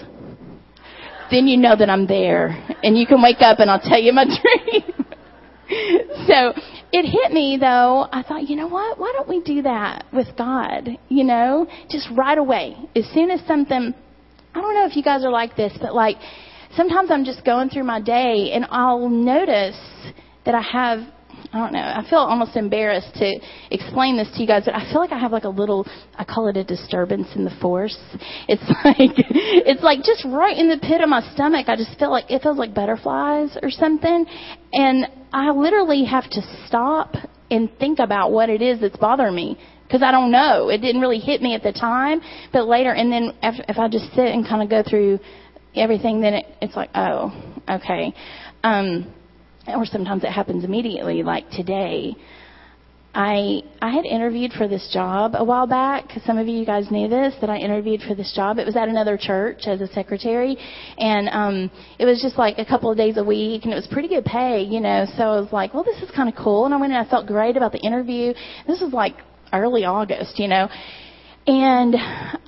then 1.33 1.49
you 1.49 1.57
know 1.57 1.75
that 1.77 1.91
I'm 1.91 2.07
there. 2.07 2.49
And 2.85 2.97
you 2.97 3.07
can 3.07 3.21
wake 3.21 3.41
up 3.41 3.59
and 3.59 3.69
I'll 3.69 3.81
tell 3.81 4.01
you 4.01 4.13
my 4.13 4.25
dream. 4.71 4.96
so 6.27 6.53
it 6.93 7.05
hit 7.05 7.33
me 7.33 7.59
though. 7.61 8.07
I 8.13 8.23
thought, 8.23 8.49
you 8.49 8.57
know 8.57 8.69
what? 8.69 8.99
Why 8.99 9.13
don't 9.17 9.29
we 9.29 9.41
do 9.41 9.63
that 9.63 10.05
with 10.13 10.29
God? 10.37 10.89
You 11.09 11.25
know, 11.25 11.67
just 11.91 12.09
right 12.17 12.39
away. 12.39 12.77
As 12.95 13.05
soon 13.13 13.31
as 13.31 13.45
something, 13.47 13.95
I 14.55 14.61
don't 14.61 14.75
know 14.75 14.87
if 14.87 14.97
you 14.97 15.03
guys 15.03 15.25
are 15.25 15.31
like 15.31 15.57
this, 15.57 15.73
but 15.81 15.95
like 15.95 16.17
sometimes 16.77 17.11
I'm 17.11 17.25
just 17.25 17.45
going 17.45 17.71
through 17.71 17.85
my 17.85 18.01
day 18.01 18.53
and 18.53 18.67
I'll 18.71 19.09
notice 19.09 19.79
that 20.45 20.55
I 20.55 20.63
have 20.63 21.01
I 21.57 21.59
don't 21.59 21.73
know. 21.73 21.81
I 21.81 22.05
feel 22.11 22.19
almost 22.19 22.55
embarrassed 22.55 23.15
to 23.15 23.41
explain 23.71 24.19
this 24.19 24.29
to 24.35 24.43
you 24.43 24.47
guys, 24.47 24.65
but 24.67 24.75
I 24.75 24.93
feel 24.93 25.01
like 25.01 25.11
I 25.11 25.19
have 25.19 25.33
like 25.33 25.45
a 25.45 25.49
little 25.49 25.87
I 26.15 26.25
call 26.25 26.49
it 26.49 26.57
a 26.59 26.65
disturbance 26.65 27.29
in 27.35 27.45
the 27.45 27.57
force. 27.63 27.97
It's 28.47 28.63
like 28.85 29.17
it's 29.17 29.83
like 29.83 30.03
just 30.03 30.27
right 30.27 30.55
in 30.55 30.69
the 30.69 30.77
pit 30.77 31.01
of 31.01 31.09
my 31.09 31.23
stomach. 31.33 31.71
I 31.71 31.77
just 31.77 31.99
feel 31.99 32.11
like 32.11 32.31
it 32.31 32.43
feels 32.43 32.59
like 32.59 32.75
butterflies 32.75 33.57
or 33.63 33.71
something. 33.71 34.27
And 34.75 35.07
I 35.33 35.51
literally 35.51 36.05
have 36.05 36.29
to 36.29 36.43
stop 36.67 37.15
and 37.51 37.71
think 37.79 38.01
about 38.01 38.33
what 38.33 38.51
it 38.51 38.61
is 38.61 38.83
that's 38.83 38.99
bothering 38.99 39.35
me 39.35 39.59
because 39.85 40.03
I 40.03 40.11
don't 40.11 40.31
know. 40.31 40.69
It 40.69 40.83
didn't 40.83 41.01
really 41.01 41.21
hit 41.21 41.41
me 41.41 41.55
at 41.55 41.63
the 41.63 41.73
time, 41.73 42.21
but 42.53 42.69
later, 42.69 42.93
and 42.93 43.11
then 43.11 43.33
if, 43.43 43.65
if 43.67 43.79
I 43.79 43.89
just 43.89 44.13
sit 44.15 44.27
and 44.27 44.47
kind 44.47 44.63
of 44.63 44.69
go 44.69 44.83
through 44.87 45.21
everything, 45.75 46.21
then 46.21 46.35
it, 46.35 46.45
it's 46.61 46.77
like, 46.77 46.91
oh, 46.95 47.33
okay. 47.67 48.13
Um, 48.63 49.11
or 49.69 49.85
sometimes 49.85 50.25
it 50.25 50.31
happens 50.31 50.65
immediately, 50.65 51.23
like 51.23 51.49
today. 51.51 52.17
I 53.15 53.63
I 53.81 53.91
had 53.91 54.05
interviewed 54.05 54.53
for 54.53 54.69
this 54.69 54.91
job 54.93 55.35
a 55.37 55.43
while 55.43 55.67
back. 55.67 56.13
Some 56.27 56.37
of 56.37 56.49
you 56.49 56.67
guys 56.67 56.91
knew 56.91 57.09
this 57.09 57.35
that 57.41 57.49
I 57.49 57.57
interviewed 57.57 58.03
for 58.03 58.15
this 58.15 58.31
job. 58.37 58.59
It 58.59 58.67
was 58.67 58.77
at 58.77 58.89
another 58.89 59.17
church 59.17 59.63
as 59.67 59.81
a 59.81 59.87
secretary, 59.89 60.59
and 60.99 61.29
um, 61.31 61.71
it 61.99 62.05
was 62.05 62.21
just 62.21 62.37
like 62.37 62.59
a 62.59 62.65
couple 62.65 62.91
of 62.91 62.99
days 62.99 63.17
a 63.17 63.25
week, 63.25 63.65
and 63.65 63.73
it 63.73 63.77
was 63.77 63.87
pretty 63.87 64.09
good 64.09 64.27
pay, 64.27 64.63
you 64.63 64.81
know. 64.81 65.07
So 65.17 65.23
I 65.23 65.41
was 65.41 65.51
like, 65.51 65.73
well, 65.73 65.83
this 65.83 66.03
is 66.03 66.11
kind 66.11 66.29
of 66.29 66.35
cool, 66.37 66.67
and 66.67 66.75
I 66.75 66.77
went 66.77 66.93
and 66.93 67.07
I 67.07 67.09
felt 67.09 67.27
great 67.27 67.57
about 67.57 67.73
the 67.73 67.81
interview. 67.81 68.35
This 68.67 68.83
was 68.83 68.93
like 68.93 69.15
early 69.51 69.85
August, 69.87 70.39
you 70.39 70.49
know, 70.49 70.69
and 71.47 71.95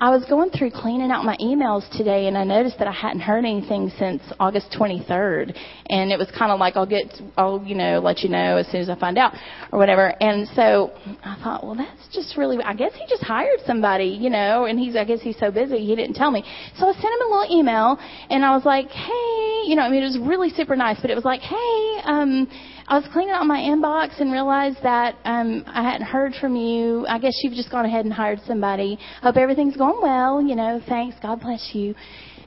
I 0.01 0.09
was 0.09 0.25
going 0.27 0.49
through 0.49 0.71
cleaning 0.71 1.09
out 1.09 1.23
my 1.23 1.37
emails 1.37 1.89
today, 1.97 2.27
and 2.27 2.37
I 2.37 2.43
noticed 2.43 2.79
that 2.79 2.87
I 2.87 2.91
hadn't 2.91 3.21
heard 3.21 3.45
anything 3.45 3.91
since 3.97 4.21
August 4.39 4.75
23rd. 4.77 5.57
And 5.89 6.11
it 6.11 6.19
was 6.19 6.29
kind 6.37 6.51
of 6.51 6.59
like 6.59 6.75
I'll 6.75 6.85
get, 6.85 7.05
I'll 7.37 7.63
you 7.65 7.75
know 7.75 7.99
let 7.99 8.19
you 8.19 8.29
know 8.29 8.57
as 8.57 8.67
soon 8.67 8.81
as 8.81 8.89
I 8.89 8.95
find 8.95 9.17
out 9.17 9.33
or 9.71 9.79
whatever. 9.79 10.13
And 10.21 10.47
so 10.49 10.91
I 11.23 11.37
thought, 11.41 11.63
well, 11.63 11.75
that's 11.75 12.13
just 12.13 12.37
really. 12.37 12.57
I 12.63 12.73
guess 12.73 12.91
he 12.93 13.05
just 13.07 13.23
hired 13.23 13.59
somebody, 13.65 14.17
you 14.19 14.29
know, 14.29 14.65
and 14.65 14.77
he's 14.77 14.97
I 14.97 15.05
guess 15.05 15.21
he's 15.21 15.37
so 15.39 15.49
busy 15.49 15.85
he 15.85 15.95
didn't 15.95 16.15
tell 16.15 16.31
me. 16.31 16.43
So 16.77 16.87
I 16.87 16.91
sent 16.91 17.05
him 17.05 17.21
a 17.27 17.31
little 17.31 17.57
email, 17.57 17.97
and 18.29 18.43
I 18.43 18.51
was 18.51 18.65
like, 18.65 18.89
hey, 18.89 19.63
you 19.65 19.75
know, 19.75 19.83
I 19.83 19.89
mean 19.89 20.03
it 20.03 20.07
was 20.07 20.19
really 20.19 20.49
super 20.49 20.75
nice, 20.75 20.99
but 21.01 21.09
it 21.09 21.15
was 21.15 21.25
like, 21.25 21.41
hey, 21.41 22.01
um 22.03 22.47
I 22.89 22.97
was 22.97 23.07
cleaning 23.13 23.35
out 23.35 23.45
my 23.45 23.59
inbox 23.59 24.19
and 24.19 24.31
realized 24.31 24.79
that 24.81 25.15
um, 25.23 25.63
I 25.67 25.83
hadn't 25.83 26.07
heard 26.07 26.33
from 26.33 26.55
you. 26.55 27.05
I 27.07 27.19
guess 27.19 27.33
you've 27.43 27.53
just 27.53 27.69
gone 27.69 27.85
ahead 27.85 28.03
and 28.03 28.11
hired 28.11 28.39
somebody. 28.47 28.97
Hope 29.21 29.37
everything's 29.37 29.77
going 29.77 30.01
well. 30.01 30.41
You 30.41 30.55
know, 30.55 30.81
thanks. 30.89 31.15
God 31.21 31.39
bless 31.39 31.69
you. 31.73 31.93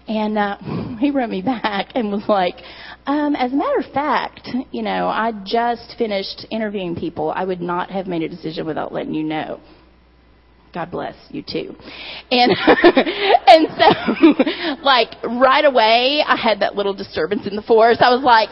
And 0.09 0.37
uh, 0.37 0.59
he 0.99 1.13
wrote 1.13 1.31
me 1.31 1.43
back 1.43 1.93
and 1.95 2.11
was 2.11 2.25
like, 2.29 2.57
um, 3.07 3.37
as 3.37 3.53
a 3.53 3.55
matter 3.55 3.79
of 3.87 3.93
fact, 3.95 4.49
you 4.73 4.83
know, 4.83 5.07
I 5.07 5.31
just 5.45 5.95
finished 5.97 6.45
interviewing 6.51 6.97
people. 6.97 7.31
I 7.31 7.45
would 7.45 7.61
not 7.61 7.93
have 7.93 8.09
made 8.09 8.25
a 8.25 8.29
decision 8.29 8.67
without 8.67 8.93
letting 8.93 9.15
you 9.15 9.23
know. 9.23 9.61
God 10.75 10.91
bless 10.91 11.15
you 11.29 11.43
too. 11.43 11.77
And 12.33 12.51
and 13.47 13.69
so 13.79 14.83
like 14.83 15.11
right 15.23 15.65
away 15.65 16.25
I 16.27 16.35
had 16.35 16.61
that 16.63 16.75
little 16.75 16.95
disturbance 16.95 17.47
in 17.47 17.55
the 17.55 17.63
force. 17.63 17.99
I 18.01 18.11
was 18.13 18.25
like, 18.25 18.49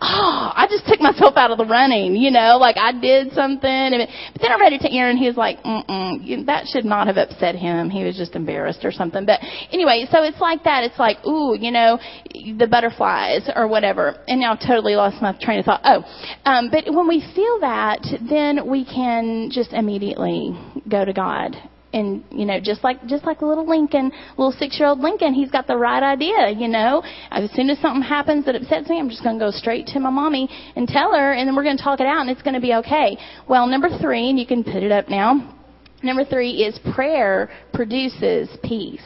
oh, 0.00 0.52
I 0.54 0.66
just 0.70 0.86
took 0.86 1.00
myself 1.00 1.36
out 1.36 1.50
of 1.50 1.58
the 1.58 1.64
running, 1.64 2.14
you 2.16 2.30
know, 2.30 2.56
like 2.58 2.76
I 2.76 2.92
did 2.92 3.32
something. 3.32 3.68
And, 3.68 4.08
but 4.32 4.42
then 4.42 4.52
I 4.52 4.58
read 4.58 4.72
it 4.72 4.80
to 4.82 4.92
Aaron. 4.92 5.16
He 5.16 5.26
was 5.26 5.36
like, 5.36 5.62
mm-mm, 5.62 6.46
that 6.46 6.66
should 6.66 6.84
not 6.84 7.06
have 7.06 7.16
upset 7.16 7.54
him. 7.54 7.90
He 7.90 8.04
was 8.04 8.16
just 8.16 8.34
embarrassed 8.34 8.84
or 8.84 8.92
something. 8.92 9.26
But 9.26 9.40
anyway, 9.72 10.06
so 10.10 10.22
it's 10.22 10.40
like 10.40 10.64
that. 10.64 10.84
It's 10.84 10.98
like, 10.98 11.24
ooh, 11.26 11.56
you 11.58 11.70
know, 11.70 11.98
the 12.32 12.66
butterflies 12.70 13.50
or 13.54 13.68
whatever. 13.68 14.16
And 14.28 14.40
now 14.40 14.52
I've 14.52 14.60
totally 14.60 14.94
lost 14.94 15.20
my 15.22 15.36
train 15.40 15.58
of 15.60 15.64
thought. 15.64 15.80
Oh, 15.84 16.04
um, 16.44 16.70
but 16.70 16.84
when 16.86 17.08
we 17.08 17.20
feel 17.34 17.60
that, 17.60 18.00
then 18.28 18.68
we 18.68 18.84
can 18.84 19.50
just 19.50 19.72
immediately 19.72 20.56
go 20.88 21.04
to 21.04 21.12
God 21.12 21.56
and 21.92 22.24
you 22.30 22.44
know 22.44 22.60
just 22.60 22.84
like 22.84 23.04
just 23.06 23.24
like 23.24 23.40
little 23.40 23.66
lincoln 23.66 24.12
little 24.36 24.52
six 24.52 24.78
year 24.78 24.88
old 24.88 25.00
lincoln 25.00 25.32
he's 25.32 25.50
got 25.50 25.66
the 25.66 25.76
right 25.76 26.02
idea 26.02 26.50
you 26.50 26.68
know 26.68 27.02
as 27.30 27.50
soon 27.52 27.70
as 27.70 27.78
something 27.80 28.02
happens 28.02 28.44
that 28.44 28.54
upsets 28.54 28.88
me 28.88 28.98
i'm 28.98 29.08
just 29.08 29.22
going 29.22 29.38
to 29.38 29.44
go 29.44 29.50
straight 29.50 29.86
to 29.86 29.98
my 29.98 30.10
mommy 30.10 30.48
and 30.76 30.86
tell 30.86 31.12
her 31.12 31.32
and 31.32 31.48
then 31.48 31.56
we're 31.56 31.62
going 31.62 31.76
to 31.76 31.82
talk 31.82 32.00
it 32.00 32.06
out 32.06 32.20
and 32.20 32.30
it's 32.30 32.42
going 32.42 32.54
to 32.54 32.60
be 32.60 32.74
okay 32.74 33.16
well 33.48 33.66
number 33.66 33.88
three 34.00 34.30
and 34.30 34.38
you 34.38 34.46
can 34.46 34.62
put 34.62 34.82
it 34.82 34.92
up 34.92 35.08
now 35.08 35.54
number 36.02 36.24
three 36.24 36.62
is 36.62 36.78
prayer 36.94 37.50
produces 37.72 38.48
peace 38.62 39.00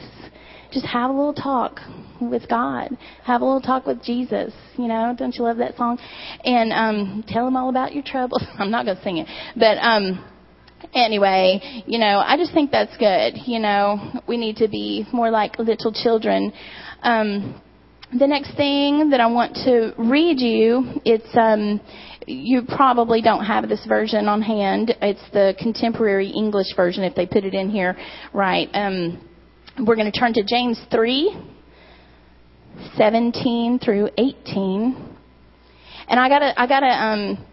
just 0.71 0.85
have 0.87 1.11
a 1.11 1.13
little 1.13 1.35
talk 1.35 1.79
with 2.19 2.49
God. 2.49 2.97
Have 3.25 3.41
a 3.41 3.45
little 3.45 3.61
talk 3.61 3.85
with 3.85 4.01
Jesus. 4.03 4.53
You 4.75 4.87
know, 4.87 5.13
don't 5.15 5.35
you 5.35 5.43
love 5.43 5.57
that 5.57 5.77
song? 5.77 5.99
And 6.43 6.73
um 6.73 7.23
tell 7.27 7.47
him 7.47 7.55
all 7.55 7.69
about 7.69 7.93
your 7.93 8.03
troubles. 8.03 8.43
I'm 8.57 8.71
not 8.71 8.85
going 8.85 8.97
to 8.97 9.03
sing 9.03 9.17
it, 9.17 9.27
but 9.55 9.77
um 9.77 10.32
anyway, 10.93 11.83
you 11.85 11.99
know, 11.99 12.21
I 12.25 12.37
just 12.37 12.53
think 12.53 12.71
that's 12.71 12.95
good. 12.97 13.33
You 13.45 13.59
know, 13.59 14.21
we 14.27 14.37
need 14.37 14.57
to 14.57 14.67
be 14.67 15.05
more 15.11 15.29
like 15.29 15.59
little 15.59 15.93
children. 15.93 16.53
Um 17.01 17.61
the 18.17 18.27
next 18.27 18.55
thing 18.55 19.09
that 19.09 19.19
I 19.19 19.25
want 19.25 19.55
to 19.65 19.93
read 19.97 20.39
you, 20.39 21.01
it's 21.03 21.35
um 21.35 21.81
you 22.25 22.61
probably 22.63 23.21
don't 23.21 23.43
have 23.43 23.67
this 23.67 23.85
version 23.85 24.27
on 24.27 24.41
hand. 24.41 24.95
It's 25.01 25.29
the 25.33 25.55
contemporary 25.59 26.29
English 26.29 26.75
version 26.75 27.03
if 27.03 27.15
they 27.15 27.25
put 27.25 27.43
it 27.43 27.53
in 27.53 27.69
here 27.69 27.97
right. 28.33 28.69
Um 28.73 29.29
we're 29.79 29.95
going 29.95 30.11
to 30.11 30.17
turn 30.17 30.33
to 30.33 30.43
James 30.43 30.79
3 30.91 31.35
17 32.95 33.79
through 33.79 34.09
18. 34.17 35.15
And 36.07 36.19
I 36.19 36.29
gotta, 36.29 36.59
I 36.59 36.67
gotta, 36.67 36.87
um, 36.87 37.45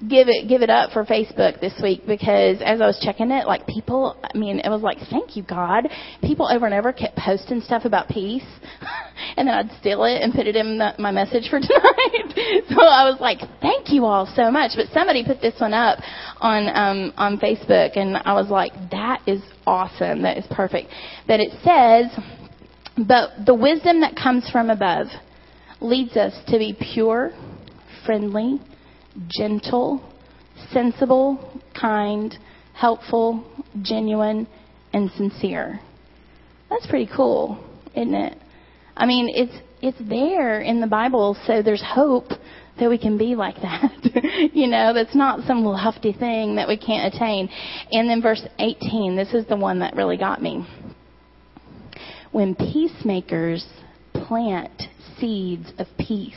give 0.00 0.28
it, 0.28 0.48
give 0.48 0.62
it 0.62 0.70
up 0.70 0.90
for 0.90 1.04
Facebook 1.04 1.60
this 1.60 1.74
week 1.82 2.02
because 2.06 2.60
as 2.64 2.80
I 2.80 2.86
was 2.86 3.00
checking 3.02 3.30
it, 3.30 3.46
like 3.46 3.66
people, 3.66 4.16
I 4.22 4.36
mean, 4.36 4.58
it 4.58 4.68
was 4.68 4.82
like, 4.82 4.98
thank 5.10 5.36
you 5.36 5.42
God. 5.42 5.88
People 6.22 6.48
over 6.50 6.66
and 6.66 6.74
over 6.74 6.92
kept 6.92 7.16
posting 7.16 7.60
stuff 7.60 7.84
about 7.84 8.08
peace. 8.08 8.44
and 9.36 9.48
then 9.48 9.54
I'd 9.54 9.70
steal 9.80 10.04
it 10.04 10.20
and 10.20 10.34
put 10.34 10.46
it 10.46 10.56
in 10.56 10.78
the, 10.78 10.94
my 10.98 11.10
message 11.10 11.48
for 11.48 11.60
tonight. 11.60 12.64
so 12.68 12.82
I 12.82 13.08
was 13.08 13.18
like, 13.20 13.38
thank 13.60 13.90
you 13.90 14.04
all 14.04 14.30
so 14.34 14.50
much. 14.50 14.72
But 14.76 14.86
somebody 14.92 15.24
put 15.24 15.40
this 15.40 15.54
one 15.60 15.72
up 15.72 16.00
on, 16.40 16.68
um, 16.68 17.12
on 17.16 17.38
Facebook 17.38 17.96
and 17.96 18.16
I 18.16 18.34
was 18.34 18.48
like, 18.48 18.72
that 18.90 19.22
is 19.26 19.42
awesome. 19.66 20.22
That 20.22 20.36
is 20.36 20.44
perfect. 20.50 20.90
That 21.28 21.40
it 21.40 21.52
says, 21.62 22.10
but 22.96 23.46
the 23.46 23.54
wisdom 23.54 24.00
that 24.00 24.16
comes 24.16 24.48
from 24.50 24.70
above 24.70 25.06
leads 25.80 26.16
us 26.16 26.34
to 26.48 26.58
be 26.58 26.76
pure, 26.92 27.32
friendly, 28.04 28.60
gentle, 29.28 30.02
sensible, 30.72 31.60
kind, 31.78 32.36
helpful, 32.74 33.44
genuine, 33.82 34.46
and 34.92 35.10
sincere. 35.12 35.80
That's 36.70 36.86
pretty 36.86 37.08
cool, 37.14 37.62
isn't 37.94 38.14
it? 38.14 38.38
I 38.96 39.06
mean, 39.06 39.28
it's 39.34 39.54
it's 39.82 39.98
there 40.08 40.60
in 40.60 40.80
the 40.80 40.86
Bible, 40.86 41.36
so 41.46 41.62
there's 41.62 41.82
hope 41.82 42.30
that 42.80 42.88
we 42.88 42.98
can 42.98 43.18
be 43.18 43.34
like 43.34 43.56
that. 43.56 44.50
you 44.52 44.66
know, 44.66 44.92
that's 44.94 45.14
not 45.14 45.46
some 45.46 45.62
lofty 45.64 46.12
thing 46.12 46.56
that 46.56 46.66
we 46.66 46.76
can't 46.76 47.14
attain. 47.14 47.48
And 47.92 48.08
then 48.08 48.22
verse 48.22 48.42
18, 48.58 49.14
this 49.16 49.32
is 49.34 49.46
the 49.46 49.56
one 49.56 49.80
that 49.80 49.94
really 49.94 50.16
got 50.16 50.42
me. 50.42 50.66
When 52.32 52.54
peacemakers 52.54 53.64
plant 54.12 54.82
seeds 55.18 55.72
of 55.78 55.86
peace, 55.98 56.34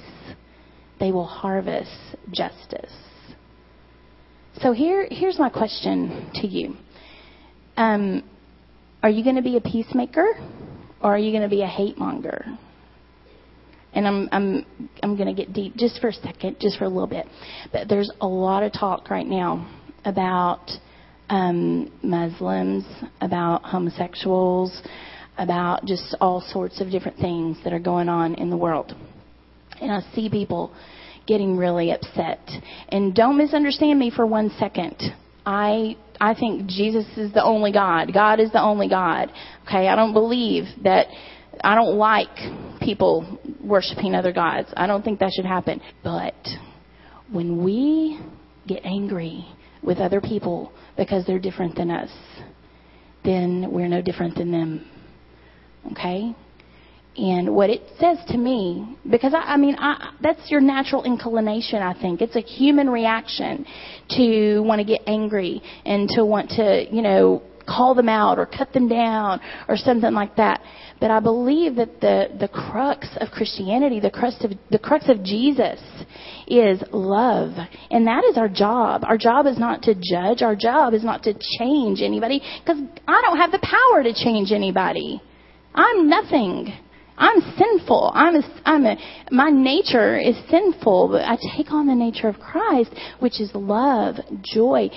they 1.00 1.12
will 1.12 1.26
harvest 1.26 1.92
justice. 2.32 2.94
So 4.62 4.72
here, 4.72 5.08
here's 5.10 5.38
my 5.38 5.50
question 5.50 6.32
to 6.36 6.48
you. 6.48 6.76
Um, 7.76 8.24
are 9.04 9.10
you 9.10 9.24
going 9.24 9.36
to 9.36 9.44
be 9.44 9.58
a 9.58 9.62
peacemaker 9.62 10.28
or 11.02 11.16
are 11.16 11.18
you 11.18 11.32
going 11.32 11.44
to 11.44 11.50
be 11.50 11.62
a 11.62 11.68
hate 11.68 11.98
monger? 11.98 12.46
And 13.94 14.08
I'm 14.08 14.30
I'm 14.32 14.66
I'm 15.02 15.16
going 15.16 15.34
to 15.34 15.34
get 15.34 15.54
deep 15.54 15.76
just 15.76 16.02
for 16.02 16.10
a 16.10 16.14
second, 16.14 16.58
just 16.60 16.78
for 16.78 16.86
a 16.86 16.90
little 16.90 17.08
bit. 17.08 17.26
But 17.72 17.88
there's 17.88 18.12
a 18.22 18.28
lot 18.28 18.64
of 18.64 18.74
talk 18.74 19.10
right 19.10 19.26
now 19.26 19.72
about 20.06 20.70
um, 21.30 21.92
Muslims, 22.04 22.86
about 23.22 23.64
homosexuals, 23.64 24.82
about 25.38 25.86
just 25.86 26.16
all 26.20 26.42
sorts 26.42 26.82
of 26.82 26.90
different 26.90 27.18
things 27.18 27.58
that 27.64 27.74
are 27.74 27.80
going 27.80 28.10
on 28.10 28.36
in 28.36 28.50
the 28.50 28.58
world. 28.58 28.96
And 29.82 29.92
I 29.92 30.02
see 30.14 30.30
people 30.30 30.74
getting 31.28 31.58
really 31.58 31.92
upset. 31.92 32.40
And 32.90 33.14
don't 33.14 33.38
misunderstand 33.38 34.00
me 34.00 34.10
for 34.10 34.26
one 34.26 34.52
second. 34.58 34.96
I 35.46 35.98
I 36.20 36.34
think 36.34 36.68
Jesus 36.68 37.06
is 37.16 37.32
the 37.34 37.44
only 37.44 37.72
God. 37.72 38.14
God 38.14 38.40
is 38.40 38.52
the 38.52 38.62
only 38.62 38.90
God. 38.90 39.32
Okay, 39.68 39.88
I 39.88 39.96
don't 39.96 40.14
believe 40.14 40.66
that 40.84 41.08
I 41.64 41.76
don't 41.76 41.98
like 41.98 42.80
people 42.82 43.40
worshiping 43.64 44.16
other 44.16 44.32
gods. 44.32 44.70
I 44.76 44.88
don't 44.88 45.04
think 45.04 45.20
that 45.20 45.32
should 45.36 45.46
happen. 45.46 45.82
But 46.04 46.36
when 47.32 47.64
we 47.64 48.20
get 48.68 48.86
angry 48.86 49.46
with 49.84 50.00
other 50.00 50.22
people 50.22 50.72
because 50.96 51.26
they're 51.26 51.40
different 51.40 51.76
than 51.76 51.92
us, 51.92 52.10
then 53.24 53.68
we're 53.72 53.88
no 53.88 54.02
different 54.02 54.36
than 54.36 54.52
them. 54.52 54.90
Okay? 55.92 56.36
And 57.18 57.56
what 57.56 57.72
it 57.72 57.82
says 58.00 58.20
to 58.28 58.38
me, 58.38 58.96
because 59.10 59.34
I, 59.34 59.40
I 59.40 59.58
mean, 59.58 59.76
I, 59.80 60.12
that's 60.22 60.52
your 60.52 60.62
natural 60.62 61.04
inclination, 61.04 61.82
I 61.82 62.00
think. 62.00 62.22
It's 62.22 62.36
a 62.36 62.42
human 62.42 62.90
reaction 62.90 63.66
to 64.12 64.60
want 64.60 64.80
to 64.80 64.86
get 64.86 65.02
angry 65.08 65.62
and 65.84 66.08
to 66.10 66.24
want 66.24 66.52
to, 66.52 66.86
you 66.92 67.02
know, 67.02 67.42
call 67.68 67.96
them 67.96 68.08
out 68.08 68.38
or 68.38 68.46
cut 68.46 68.72
them 68.72 68.88
down 68.88 69.42
or 69.68 69.78
something 69.78 70.14
like 70.14 70.36
that. 70.38 70.62
But 71.00 71.12
I 71.12 71.20
believe 71.20 71.76
that 71.76 72.00
the, 72.02 72.28
the 72.40 72.48
crux 72.48 73.08
of 73.18 73.30
Christianity, 73.30 74.00
the 74.00 74.12
crux 74.12 74.36
of, 74.44 74.52
the 74.70 74.80
crux 74.80 75.10
of 75.10 75.24
Jesus 75.24 75.80
is 76.48 76.82
love. 76.92 77.52
And 77.92 78.08
that 78.08 78.24
is 78.26 78.38
our 78.38 78.48
job. 78.48 79.04
Our 79.06 79.18
job 79.18 79.48
is 79.48 79.58
not 79.58 79.82
to 79.84 79.96
judge. 79.96 80.44
Our 80.44 80.56
job 80.56 80.94
is 80.94 81.04
not 81.04 81.24
to 81.24 81.34
change 81.60 82.02
anybody 82.02 82.42
because 82.60 82.82
I 83.08 83.22
don't 83.22 83.38
have 83.38 83.52
the 83.52 83.60
power 83.60 84.04
to 84.04 84.14
change 84.14 84.52
anybody. 84.52 85.22
I'm 85.76 86.10
nothing. 86.10 86.74
I'm 87.18 87.42
sinful. 87.58 88.12
I'm 88.14 88.36
a, 88.36 88.62
I'm 88.66 88.86
a, 88.86 88.96
my 89.32 89.50
nature 89.50 90.18
is 90.18 90.36
sinful, 90.50 91.10
but 91.10 91.22
I 91.24 91.36
take 91.56 91.72
on 91.72 91.88
the 91.88 91.96
nature 91.96 92.28
of 92.28 92.40
Christ, 92.40 92.92
which 93.20 93.42
is 93.42 93.50
love, 93.56 94.18
joy. 94.44 94.90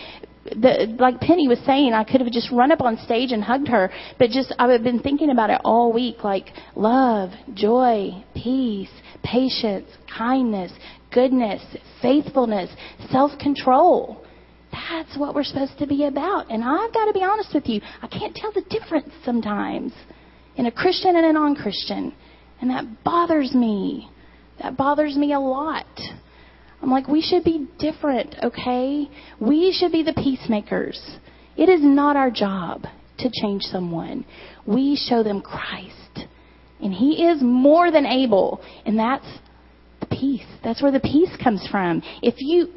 The, 0.44 0.96
like 0.98 1.20
Penny 1.20 1.48
was 1.48 1.59
saying, 1.64 1.94
I 1.94 2.04
could 2.04 2.20
have 2.20 2.30
just 2.30 2.50
run 2.52 2.72
up 2.72 2.83
on 2.83 2.98
stage 2.98 3.33
and 3.33 3.42
hugged 3.42 3.68
her, 3.68 3.90
but 4.18 4.30
just 4.30 4.54
I've 4.59 4.83
been 4.83 5.00
thinking 5.00 5.30
about 5.30 5.50
it 5.50 5.61
all 5.64 5.92
week, 5.92 6.22
like 6.22 6.48
love, 6.76 7.30
joy, 7.54 8.11
peace, 8.35 8.90
patience, 9.22 9.88
kindness, 10.16 10.72
goodness, 11.12 11.62
faithfulness, 12.02 12.70
self-control. 13.11 14.24
That's 14.72 15.16
what 15.16 15.35
we're 15.35 15.44
supposed 15.44 15.78
to 15.78 15.87
be 15.87 16.04
about. 16.04 16.50
And 16.50 16.62
I've 16.62 16.92
got 16.92 17.06
to 17.06 17.12
be 17.12 17.22
honest 17.22 17.54
with 17.54 17.66
you, 17.66 17.80
I 18.02 18.06
can't 18.06 18.35
tell 18.35 18.52
the 18.52 18.62
difference 18.68 19.11
sometimes 19.24 19.92
in 20.56 20.66
a 20.66 20.70
Christian 20.72 21.16
and 21.16 21.26
a 21.26 21.32
non 21.32 21.54
Christian. 21.56 22.14
And 22.60 22.70
that 22.70 23.04
bothers 23.04 23.54
me. 23.54 24.10
That 24.60 24.76
bothers 24.76 25.16
me 25.16 25.32
a 25.32 25.40
lot. 25.40 25.86
I'm 26.82 26.90
like, 26.90 27.08
we 27.08 27.20
should 27.20 27.44
be 27.44 27.68
different, 27.78 28.34
okay? 28.42 29.08
We 29.38 29.74
should 29.78 29.92
be 29.92 30.02
the 30.02 30.14
peacemakers. 30.14 31.18
It 31.56 31.68
is 31.68 31.80
not 31.82 32.16
our 32.16 32.30
job 32.30 32.84
to 33.18 33.30
change 33.42 33.62
someone. 33.62 34.24
We 34.66 34.96
show 34.96 35.22
them 35.22 35.42
Christ. 35.42 36.26
And 36.82 36.92
He 36.92 37.24
is 37.24 37.42
more 37.42 37.90
than 37.90 38.06
able. 38.06 38.62
And 38.86 38.98
that's 38.98 39.26
the 40.00 40.06
peace. 40.06 40.46
That's 40.64 40.82
where 40.82 40.92
the 40.92 41.00
peace 41.00 41.30
comes 41.42 41.66
from. 41.70 42.02
If 42.22 42.36
you 42.38 42.68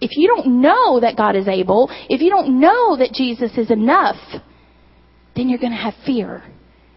if 0.00 0.16
you 0.16 0.28
don't 0.28 0.62
know 0.62 1.00
that 1.00 1.16
God 1.16 1.36
is 1.36 1.46
able, 1.46 1.90
if 2.08 2.22
you 2.22 2.30
don't 2.30 2.58
know 2.58 2.96
that 2.96 3.12
Jesus 3.12 3.52
is 3.58 3.70
enough, 3.70 4.16
then 5.36 5.48
you're 5.48 5.58
going 5.58 5.72
to 5.72 5.78
have 5.78 5.92
fear. 6.06 6.42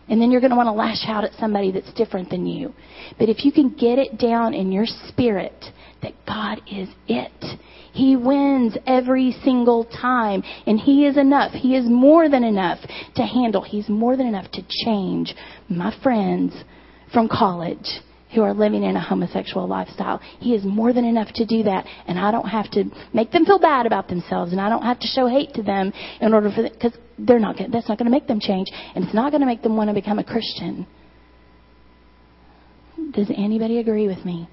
And 0.09 0.21
then 0.21 0.31
you're 0.31 0.41
going 0.41 0.51
to 0.51 0.57
want 0.57 0.67
to 0.67 0.73
lash 0.73 1.05
out 1.07 1.23
at 1.23 1.33
somebody 1.39 1.71
that's 1.71 1.91
different 1.93 2.29
than 2.29 2.45
you. 2.45 2.73
But 3.17 3.29
if 3.29 3.45
you 3.45 3.51
can 3.51 3.69
get 3.69 3.99
it 3.99 4.17
down 4.17 4.53
in 4.53 4.71
your 4.71 4.85
spirit 4.85 5.65
that 6.01 6.13
God 6.27 6.61
is 6.69 6.89
it, 7.07 7.59
He 7.93 8.15
wins 8.17 8.77
every 8.85 9.31
single 9.43 9.85
time. 9.85 10.43
And 10.67 10.79
He 10.79 11.05
is 11.05 11.17
enough. 11.17 11.53
He 11.53 11.75
is 11.75 11.85
more 11.87 12.29
than 12.29 12.43
enough 12.43 12.79
to 13.15 13.23
handle. 13.23 13.61
He's 13.61 13.87
more 13.87 14.17
than 14.17 14.27
enough 14.27 14.51
to 14.51 14.61
change 14.85 15.33
my 15.69 15.95
friends 16.03 16.53
from 17.13 17.29
college 17.29 18.01
who 18.33 18.41
are 18.41 18.53
living 18.53 18.83
in 18.83 18.95
a 18.95 19.01
homosexual 19.01 19.67
lifestyle. 19.67 20.19
He 20.39 20.53
is 20.53 20.63
more 20.63 20.93
than 20.93 21.05
enough 21.05 21.31
to 21.35 21.45
do 21.45 21.63
that, 21.63 21.85
and 22.07 22.19
I 22.19 22.31
don't 22.31 22.47
have 22.47 22.69
to 22.71 22.85
make 23.13 23.31
them 23.31 23.45
feel 23.45 23.59
bad 23.59 23.85
about 23.85 24.07
themselves, 24.07 24.51
and 24.51 24.61
I 24.61 24.69
don't 24.69 24.83
have 24.83 24.99
to 24.99 25.07
show 25.07 25.27
hate 25.27 25.53
to 25.55 25.63
them 25.63 25.93
in 26.21 26.33
order 26.33 26.51
for 26.51 26.63
because 26.69 26.93
they're 27.17 27.39
not 27.39 27.57
that's 27.71 27.87
not 27.87 27.97
going 27.97 28.05
to 28.05 28.11
make 28.11 28.27
them 28.27 28.39
change, 28.39 28.67
and 28.95 29.05
it's 29.05 29.13
not 29.13 29.31
going 29.31 29.41
to 29.41 29.47
make 29.47 29.61
them 29.61 29.75
want 29.75 29.89
to 29.89 29.93
become 29.93 30.19
a 30.19 30.23
Christian. 30.23 30.87
Does 33.11 33.29
anybody 33.35 33.77
agree 33.79 34.07
with 34.07 34.25
me? 34.25 34.49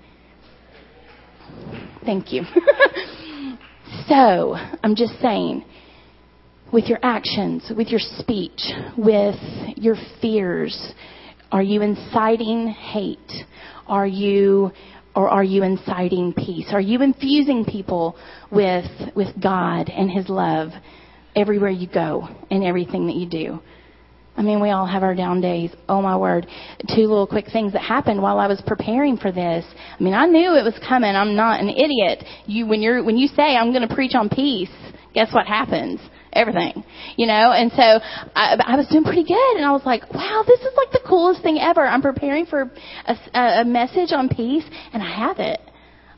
Thank 2.04 2.32
you. 2.32 2.42
so, 4.08 4.56
I'm 4.82 4.94
just 4.94 5.18
saying, 5.20 5.64
with 6.72 6.84
your 6.84 6.98
actions, 7.02 7.70
with 7.76 7.88
your 7.88 8.00
speech, 8.00 8.60
with 8.96 9.36
your 9.76 9.96
fears? 10.20 10.92
Are 11.52 11.62
you 11.62 11.82
inciting 11.82 12.68
hate? 12.68 13.32
Are 13.86 14.06
you 14.06 14.72
or 15.16 15.28
are 15.28 15.42
you 15.42 15.64
inciting 15.64 16.32
peace? 16.32 16.68
Are 16.72 16.80
you 16.80 17.02
infusing 17.02 17.64
people 17.64 18.16
with 18.50 18.86
with 19.16 19.28
God 19.42 19.88
and 19.88 20.10
his 20.10 20.28
love 20.28 20.70
everywhere 21.34 21.70
you 21.70 21.88
go 21.88 22.28
and 22.50 22.62
everything 22.62 23.06
that 23.08 23.16
you 23.16 23.26
do? 23.26 23.60
I 24.36 24.42
mean, 24.42 24.62
we 24.62 24.70
all 24.70 24.86
have 24.86 25.02
our 25.02 25.14
down 25.14 25.40
days. 25.40 25.70
Oh 25.88 26.00
my 26.00 26.16
word. 26.16 26.46
Two 26.94 27.02
little 27.02 27.26
quick 27.26 27.46
things 27.52 27.72
that 27.72 27.82
happened 27.82 28.22
while 28.22 28.38
I 28.38 28.46
was 28.46 28.62
preparing 28.66 29.16
for 29.16 29.32
this. 29.32 29.64
I 29.98 30.02
mean, 30.02 30.14
I 30.14 30.26
knew 30.26 30.54
it 30.54 30.64
was 30.64 30.78
coming. 30.88 31.14
I'm 31.14 31.34
not 31.36 31.60
an 31.60 31.68
idiot. 31.68 32.24
You, 32.46 32.66
when 32.66 32.80
you're, 32.80 33.04
when 33.04 33.18
you 33.18 33.26
say 33.28 33.56
I'm 33.56 33.72
going 33.72 33.86
to 33.86 33.94
preach 33.94 34.14
on 34.14 34.28
peace, 34.28 34.70
guess 35.12 35.34
what 35.34 35.46
happens? 35.46 36.00
Everything, 36.32 36.84
you 37.16 37.26
know, 37.26 37.52
and 37.52 37.72
so 37.72 37.82
I, 37.82 38.56
I 38.64 38.76
was 38.76 38.86
doing 38.88 39.04
pretty 39.04 39.24
good, 39.24 39.56
and 39.56 39.64
I 39.64 39.72
was 39.72 39.82
like, 39.84 40.02
"Wow, 40.12 40.44
this 40.46 40.60
is 40.60 40.72
like 40.76 40.92
the 40.92 41.06
coolest 41.06 41.42
thing 41.42 41.58
ever." 41.58 41.84
I'm 41.84 42.02
preparing 42.02 42.46
for 42.46 42.70
a, 43.06 43.16
a 43.38 43.64
message 43.64 44.12
on 44.12 44.28
peace, 44.28 44.64
and 44.92 45.02
I 45.02 45.10
have 45.26 45.38
it. 45.40 45.60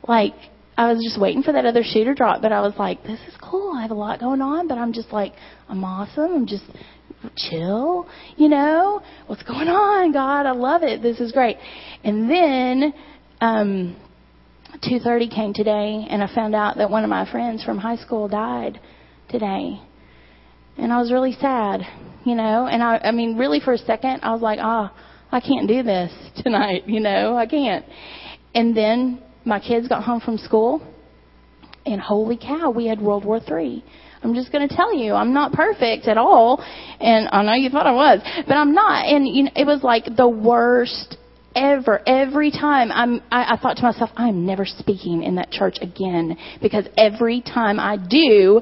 Like 0.07 0.35
I 0.77 0.93
was 0.93 1.03
just 1.03 1.19
waiting 1.19 1.41
for 1.41 1.51
that 1.53 1.65
other 1.65 1.83
shoe 1.83 2.03
to 2.03 2.13
drop, 2.13 2.41
but 2.41 2.51
I 2.51 2.61
was 2.61 2.73
like, 2.77 3.03
"This 3.03 3.19
is 3.27 3.33
cool. 3.41 3.73
I 3.75 3.81
have 3.81 3.91
a 3.91 3.95
lot 3.95 4.19
going 4.19 4.41
on, 4.41 4.67
but 4.67 4.77
I'm 4.77 4.93
just 4.93 5.11
like, 5.11 5.33
I'm 5.67 5.83
awesome. 5.83 6.31
I'm 6.33 6.47
just 6.47 6.65
chill, 7.35 8.07
you 8.35 8.49
know? 8.49 9.01
What's 9.27 9.43
going 9.43 9.67
on, 9.67 10.11
God? 10.11 10.45
I 10.45 10.51
love 10.51 10.83
it. 10.83 11.01
This 11.01 11.19
is 11.19 11.31
great. 11.31 11.57
And 12.03 12.29
then 12.29 12.93
um 13.41 13.95
2:30 14.81 15.33
came 15.33 15.53
today 15.53 16.05
and 16.09 16.23
I 16.23 16.33
found 16.33 16.55
out 16.55 16.77
that 16.77 16.89
one 16.89 17.03
of 17.03 17.09
my 17.09 17.29
friends 17.31 17.63
from 17.63 17.77
high 17.77 17.97
school 17.97 18.27
died 18.27 18.79
today. 19.29 19.81
And 20.77 20.91
I 20.91 20.99
was 20.99 21.11
really 21.11 21.33
sad, 21.33 21.81
you 22.25 22.35
know? 22.35 22.67
And 22.67 22.81
I 22.81 22.97
I 22.97 23.11
mean 23.11 23.37
really 23.37 23.59
for 23.59 23.73
a 23.73 23.77
second 23.77 24.21
I 24.23 24.31
was 24.31 24.41
like, 24.41 24.59
"Ah, 24.61 24.91
oh, 24.93 24.97
I 25.31 25.39
can't 25.39 25.67
do 25.67 25.83
this 25.83 26.11
tonight, 26.43 26.87
you 26.87 26.99
know? 26.99 27.37
I 27.37 27.45
can't." 27.45 27.85
And 28.55 28.75
then 28.75 29.21
my 29.45 29.59
kids 29.59 29.87
got 29.87 30.03
home 30.03 30.21
from 30.21 30.37
school 30.37 30.81
and 31.85 31.99
holy 31.99 32.37
cow, 32.37 32.69
we 32.69 32.87
had 32.87 33.01
World 33.01 33.25
War 33.25 33.39
3 33.39 33.83
I'm 34.23 34.33
just 34.33 34.51
going 34.51 34.67
to 34.67 34.73
tell 34.73 34.95
you, 34.95 35.13
I'm 35.13 35.33
not 35.33 35.51
perfect 35.51 36.07
at 36.07 36.17
all. 36.17 36.63
And 36.99 37.27
I 37.31 37.43
know 37.43 37.53
you 37.53 37.69
thought 37.69 37.85
I 37.85 37.91
was, 37.91 38.21
but 38.47 38.53
I'm 38.53 38.73
not. 38.73 39.05
And 39.05 39.27
you 39.27 39.43
know, 39.43 39.51
it 39.55 39.65
was 39.65 39.83
like 39.83 40.05
the 40.15 40.29
worst 40.29 41.17
ever. 41.55 42.01
Every 42.07 42.49
time 42.49 42.91
I'm, 42.91 43.21
I, 43.29 43.55
I 43.55 43.57
thought 43.57 43.77
to 43.77 43.83
myself, 43.83 44.11
I'm 44.15 44.45
never 44.45 44.65
speaking 44.65 45.23
in 45.23 45.35
that 45.35 45.51
church 45.51 45.77
again 45.81 46.37
because 46.61 46.87
every 46.97 47.41
time 47.41 47.79
I 47.79 47.97
do, 47.97 48.61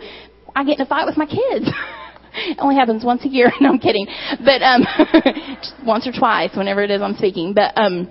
I 0.56 0.64
get 0.64 0.80
in 0.80 0.82
a 0.82 0.86
fight 0.88 1.06
with 1.06 1.18
my 1.18 1.28
kids. 1.28 1.70
it 2.52 2.58
only 2.60 2.76
happens 2.76 3.04
once 3.04 3.24
a 3.26 3.30
year. 3.30 3.52
No, 3.62 3.70
I'm 3.70 3.80
kidding. 3.80 4.08
But 4.44 4.62
um, 4.64 4.86
once 5.86 6.08
or 6.08 6.12
twice, 6.12 6.50
whenever 6.56 6.82
it 6.82 6.90
is 6.90 7.02
I'm 7.02 7.16
speaking. 7.16 7.54
But 7.54 7.78
um, 7.78 8.10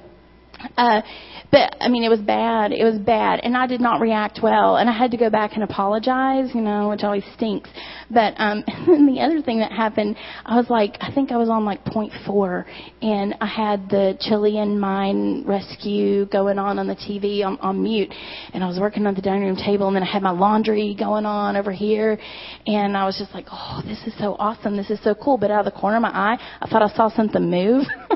uh, 0.76 1.02
but 1.51 1.77
I 1.81 1.89
mean, 1.89 2.05
it 2.05 2.09
was 2.09 2.21
bad. 2.21 2.73
It 2.73 2.85
was 2.85 2.99
bad, 2.99 3.41
and 3.43 3.57
I 3.57 3.67
did 3.67 3.81
not 3.81 4.01
react 4.01 4.41
well, 4.43 4.77
and 4.77 4.89
I 4.89 4.97
had 4.97 5.11
to 5.11 5.17
go 5.17 5.31
back 5.31 5.53
and 5.55 5.65
apologize, 5.65 6.51
you 6.55 6.61
know, 6.61 6.91
which 6.91 7.03
always 7.03 7.25
stinks. 7.35 7.69
But 8.11 8.35
um, 8.39 8.63
and 8.67 9.09
the 9.09 9.21
other 9.21 9.43
thing 9.43 9.59
that 9.59 9.73
happened, 9.73 10.17
I 10.45 10.57
was 10.57 10.71
like, 10.71 10.97
I 11.01 11.13
think 11.13 11.33
I 11.33 11.37
was 11.37 11.49
on 11.49 11.65
like 11.65 11.85
point 11.85 12.13
four, 12.25 12.67
and 13.03 13.35
I 13.41 13.47
had 13.47 13.89
the 13.89 14.17
Chilean 14.21 14.79
mine 14.79 15.45
rescue 15.47 16.27
going 16.27 16.59
on 16.59 16.79
on 16.79 16.87
the 16.87 16.95
TV 16.95 17.45
on, 17.45 17.59
on 17.61 17.83
mute, 17.83 18.13
and 18.53 18.63
I 18.63 18.69
was 18.69 18.79
working 18.79 19.07
on 19.07 19.15
the 19.15 19.23
dining 19.23 19.45
room 19.45 19.57
table, 19.57 19.89
and 19.89 19.97
then 19.97 20.03
I 20.03 20.11
had 20.11 20.23
my 20.23 20.31
laundry 20.31 20.95
going 20.99 21.27
on 21.27 21.57
over 21.57 21.73
here, 21.73 22.19
and 22.67 22.97
I 22.97 23.05
was 23.07 23.19
just 23.19 23.35
like, 23.35 23.47
oh, 23.51 23.83
this 23.85 23.99
is 24.07 24.17
so 24.19 24.37
awesome, 24.39 24.77
this 24.77 24.91
is 24.91 25.03
so 25.03 25.15
cool. 25.15 25.37
But 25.37 25.51
out 25.51 25.67
of 25.67 25.73
the 25.73 25.79
corner 25.79 25.97
of 25.97 26.03
my 26.03 26.11
eye, 26.11 26.39
I 26.61 26.69
thought 26.69 26.83
I 26.83 26.95
saw 26.95 27.09
something 27.09 27.51
move. 27.51 27.85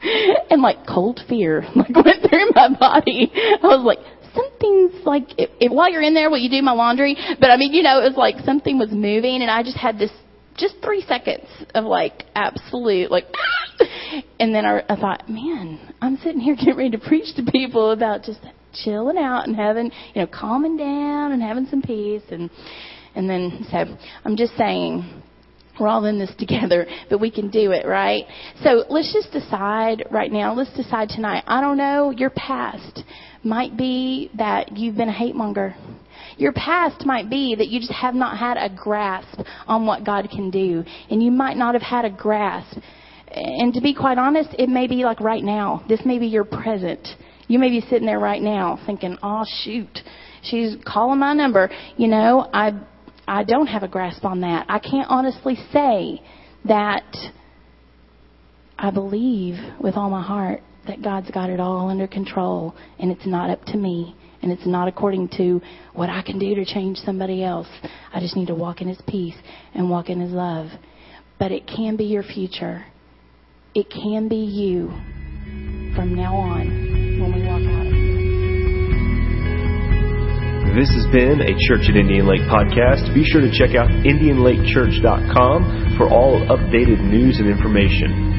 and 0.50 0.62
like 0.62 0.86
cold 0.86 1.20
fear 1.28 1.62
like 1.76 1.94
went 1.94 2.28
through 2.28 2.50
my 2.54 2.68
body. 2.78 3.30
I 3.34 3.58
was 3.62 3.84
like, 3.84 3.98
something's 4.34 5.04
like 5.04 5.24
if, 5.36 5.72
while 5.72 5.90
you're 5.90 6.02
in 6.02 6.14
there, 6.14 6.30
will 6.30 6.38
you 6.38 6.50
do 6.50 6.62
my 6.62 6.72
laundry? 6.72 7.16
But 7.40 7.50
I 7.50 7.56
mean, 7.56 7.72
you 7.72 7.82
know, 7.82 8.00
it 8.00 8.08
was 8.08 8.16
like 8.16 8.44
something 8.44 8.78
was 8.78 8.90
moving, 8.90 9.42
and 9.42 9.50
I 9.50 9.62
just 9.62 9.76
had 9.76 9.98
this 9.98 10.10
just 10.56 10.76
three 10.82 11.02
seconds 11.02 11.46
of 11.74 11.84
like 11.84 12.24
absolute 12.34 13.10
like, 13.10 13.26
and 14.40 14.54
then 14.54 14.64
I, 14.64 14.82
I 14.88 14.96
thought, 14.96 15.28
man, 15.28 15.94
I'm 16.00 16.16
sitting 16.18 16.40
here 16.40 16.56
getting 16.56 16.76
ready 16.76 16.90
to 16.90 16.98
preach 16.98 17.34
to 17.36 17.42
people 17.50 17.92
about 17.92 18.22
just 18.22 18.40
chilling 18.84 19.18
out 19.18 19.46
and 19.46 19.56
having, 19.56 19.90
you 20.14 20.22
know, 20.22 20.26
calming 20.26 20.76
down 20.76 21.32
and 21.32 21.42
having 21.42 21.66
some 21.66 21.82
peace, 21.82 22.22
and 22.30 22.50
and 23.14 23.28
then 23.28 23.66
so 23.70 23.84
I'm 24.24 24.36
just 24.36 24.56
saying 24.56 25.22
we're 25.78 25.88
all 25.88 26.04
in 26.04 26.18
this 26.18 26.32
together, 26.38 26.86
but 27.10 27.20
we 27.20 27.30
can 27.30 27.50
do 27.50 27.72
it, 27.72 27.86
right? 27.86 28.24
So 28.62 28.84
let's 28.88 29.12
just 29.12 29.32
decide 29.32 30.04
right 30.10 30.30
now. 30.30 30.54
Let's 30.54 30.74
decide 30.76 31.08
tonight. 31.08 31.44
I 31.46 31.60
don't 31.60 31.76
know. 31.76 32.10
Your 32.10 32.30
past 32.30 33.02
might 33.42 33.76
be 33.76 34.30
that 34.36 34.76
you've 34.76 34.96
been 34.96 35.08
a 35.08 35.12
hate 35.12 35.34
monger. 35.34 35.74
Your 36.36 36.52
past 36.52 37.04
might 37.04 37.28
be 37.28 37.54
that 37.56 37.68
you 37.68 37.80
just 37.80 37.92
have 37.92 38.14
not 38.14 38.38
had 38.38 38.56
a 38.56 38.74
grasp 38.74 39.40
on 39.66 39.86
what 39.86 40.04
God 40.04 40.28
can 40.30 40.50
do. 40.50 40.84
And 41.10 41.22
you 41.22 41.30
might 41.30 41.56
not 41.56 41.74
have 41.74 41.82
had 41.82 42.04
a 42.04 42.10
grasp. 42.10 42.78
And 43.28 43.74
to 43.74 43.80
be 43.80 43.94
quite 43.94 44.18
honest, 44.18 44.50
it 44.58 44.68
may 44.68 44.86
be 44.86 45.04
like 45.04 45.20
right 45.20 45.42
now. 45.42 45.84
This 45.88 46.00
may 46.04 46.18
be 46.18 46.26
your 46.26 46.44
present. 46.44 47.06
You 47.48 47.58
may 47.58 47.70
be 47.70 47.80
sitting 47.80 48.06
there 48.06 48.20
right 48.20 48.42
now 48.42 48.78
thinking, 48.86 49.18
oh 49.22 49.44
shoot, 49.62 50.00
she's 50.42 50.76
calling 50.86 51.18
my 51.18 51.32
number. 51.34 51.70
You 51.96 52.08
know, 52.08 52.48
I 52.52 52.72
I 53.28 53.44
don't 53.44 53.66
have 53.66 53.82
a 53.82 53.88
grasp 53.88 54.24
on 54.24 54.40
that. 54.40 54.64
I 54.70 54.78
can't 54.78 55.06
honestly 55.10 55.54
say 55.70 56.22
that 56.64 57.04
I 58.78 58.90
believe 58.90 59.56
with 59.78 59.96
all 59.96 60.08
my 60.08 60.22
heart 60.22 60.62
that 60.86 61.02
God's 61.02 61.30
got 61.30 61.50
it 61.50 61.60
all 61.60 61.90
under 61.90 62.06
control 62.06 62.74
and 62.98 63.12
it's 63.12 63.26
not 63.26 63.50
up 63.50 63.62
to 63.66 63.76
me 63.76 64.16
and 64.40 64.50
it's 64.50 64.66
not 64.66 64.88
according 64.88 65.28
to 65.36 65.60
what 65.92 66.08
I 66.08 66.22
can 66.22 66.38
do 66.38 66.54
to 66.54 66.64
change 66.64 66.96
somebody 66.98 67.44
else. 67.44 67.68
I 68.14 68.20
just 68.20 68.34
need 68.34 68.46
to 68.46 68.54
walk 68.54 68.80
in 68.80 68.88
His 68.88 69.00
peace 69.06 69.36
and 69.74 69.90
walk 69.90 70.08
in 70.08 70.20
His 70.20 70.32
love. 70.32 70.70
But 71.38 71.52
it 71.52 71.66
can 71.66 71.96
be 71.96 72.04
your 72.04 72.22
future. 72.22 72.86
It 73.74 73.90
can 73.90 74.28
be 74.28 74.36
you 74.36 74.88
from 75.94 76.14
now 76.16 76.34
on 76.34 76.87
This 80.78 80.94
has 80.94 81.10
been 81.10 81.42
a 81.42 81.58
Church 81.66 81.90
at 81.90 81.96
Indian 81.96 82.28
Lake 82.28 82.42
podcast. 82.42 83.12
Be 83.12 83.24
sure 83.24 83.40
to 83.40 83.50
check 83.50 83.74
out 83.74 83.90
IndianLakeChurch.com 83.90 85.96
for 85.98 86.06
all 86.06 86.38
updated 86.46 87.02
news 87.02 87.40
and 87.40 87.50
information. 87.50 88.37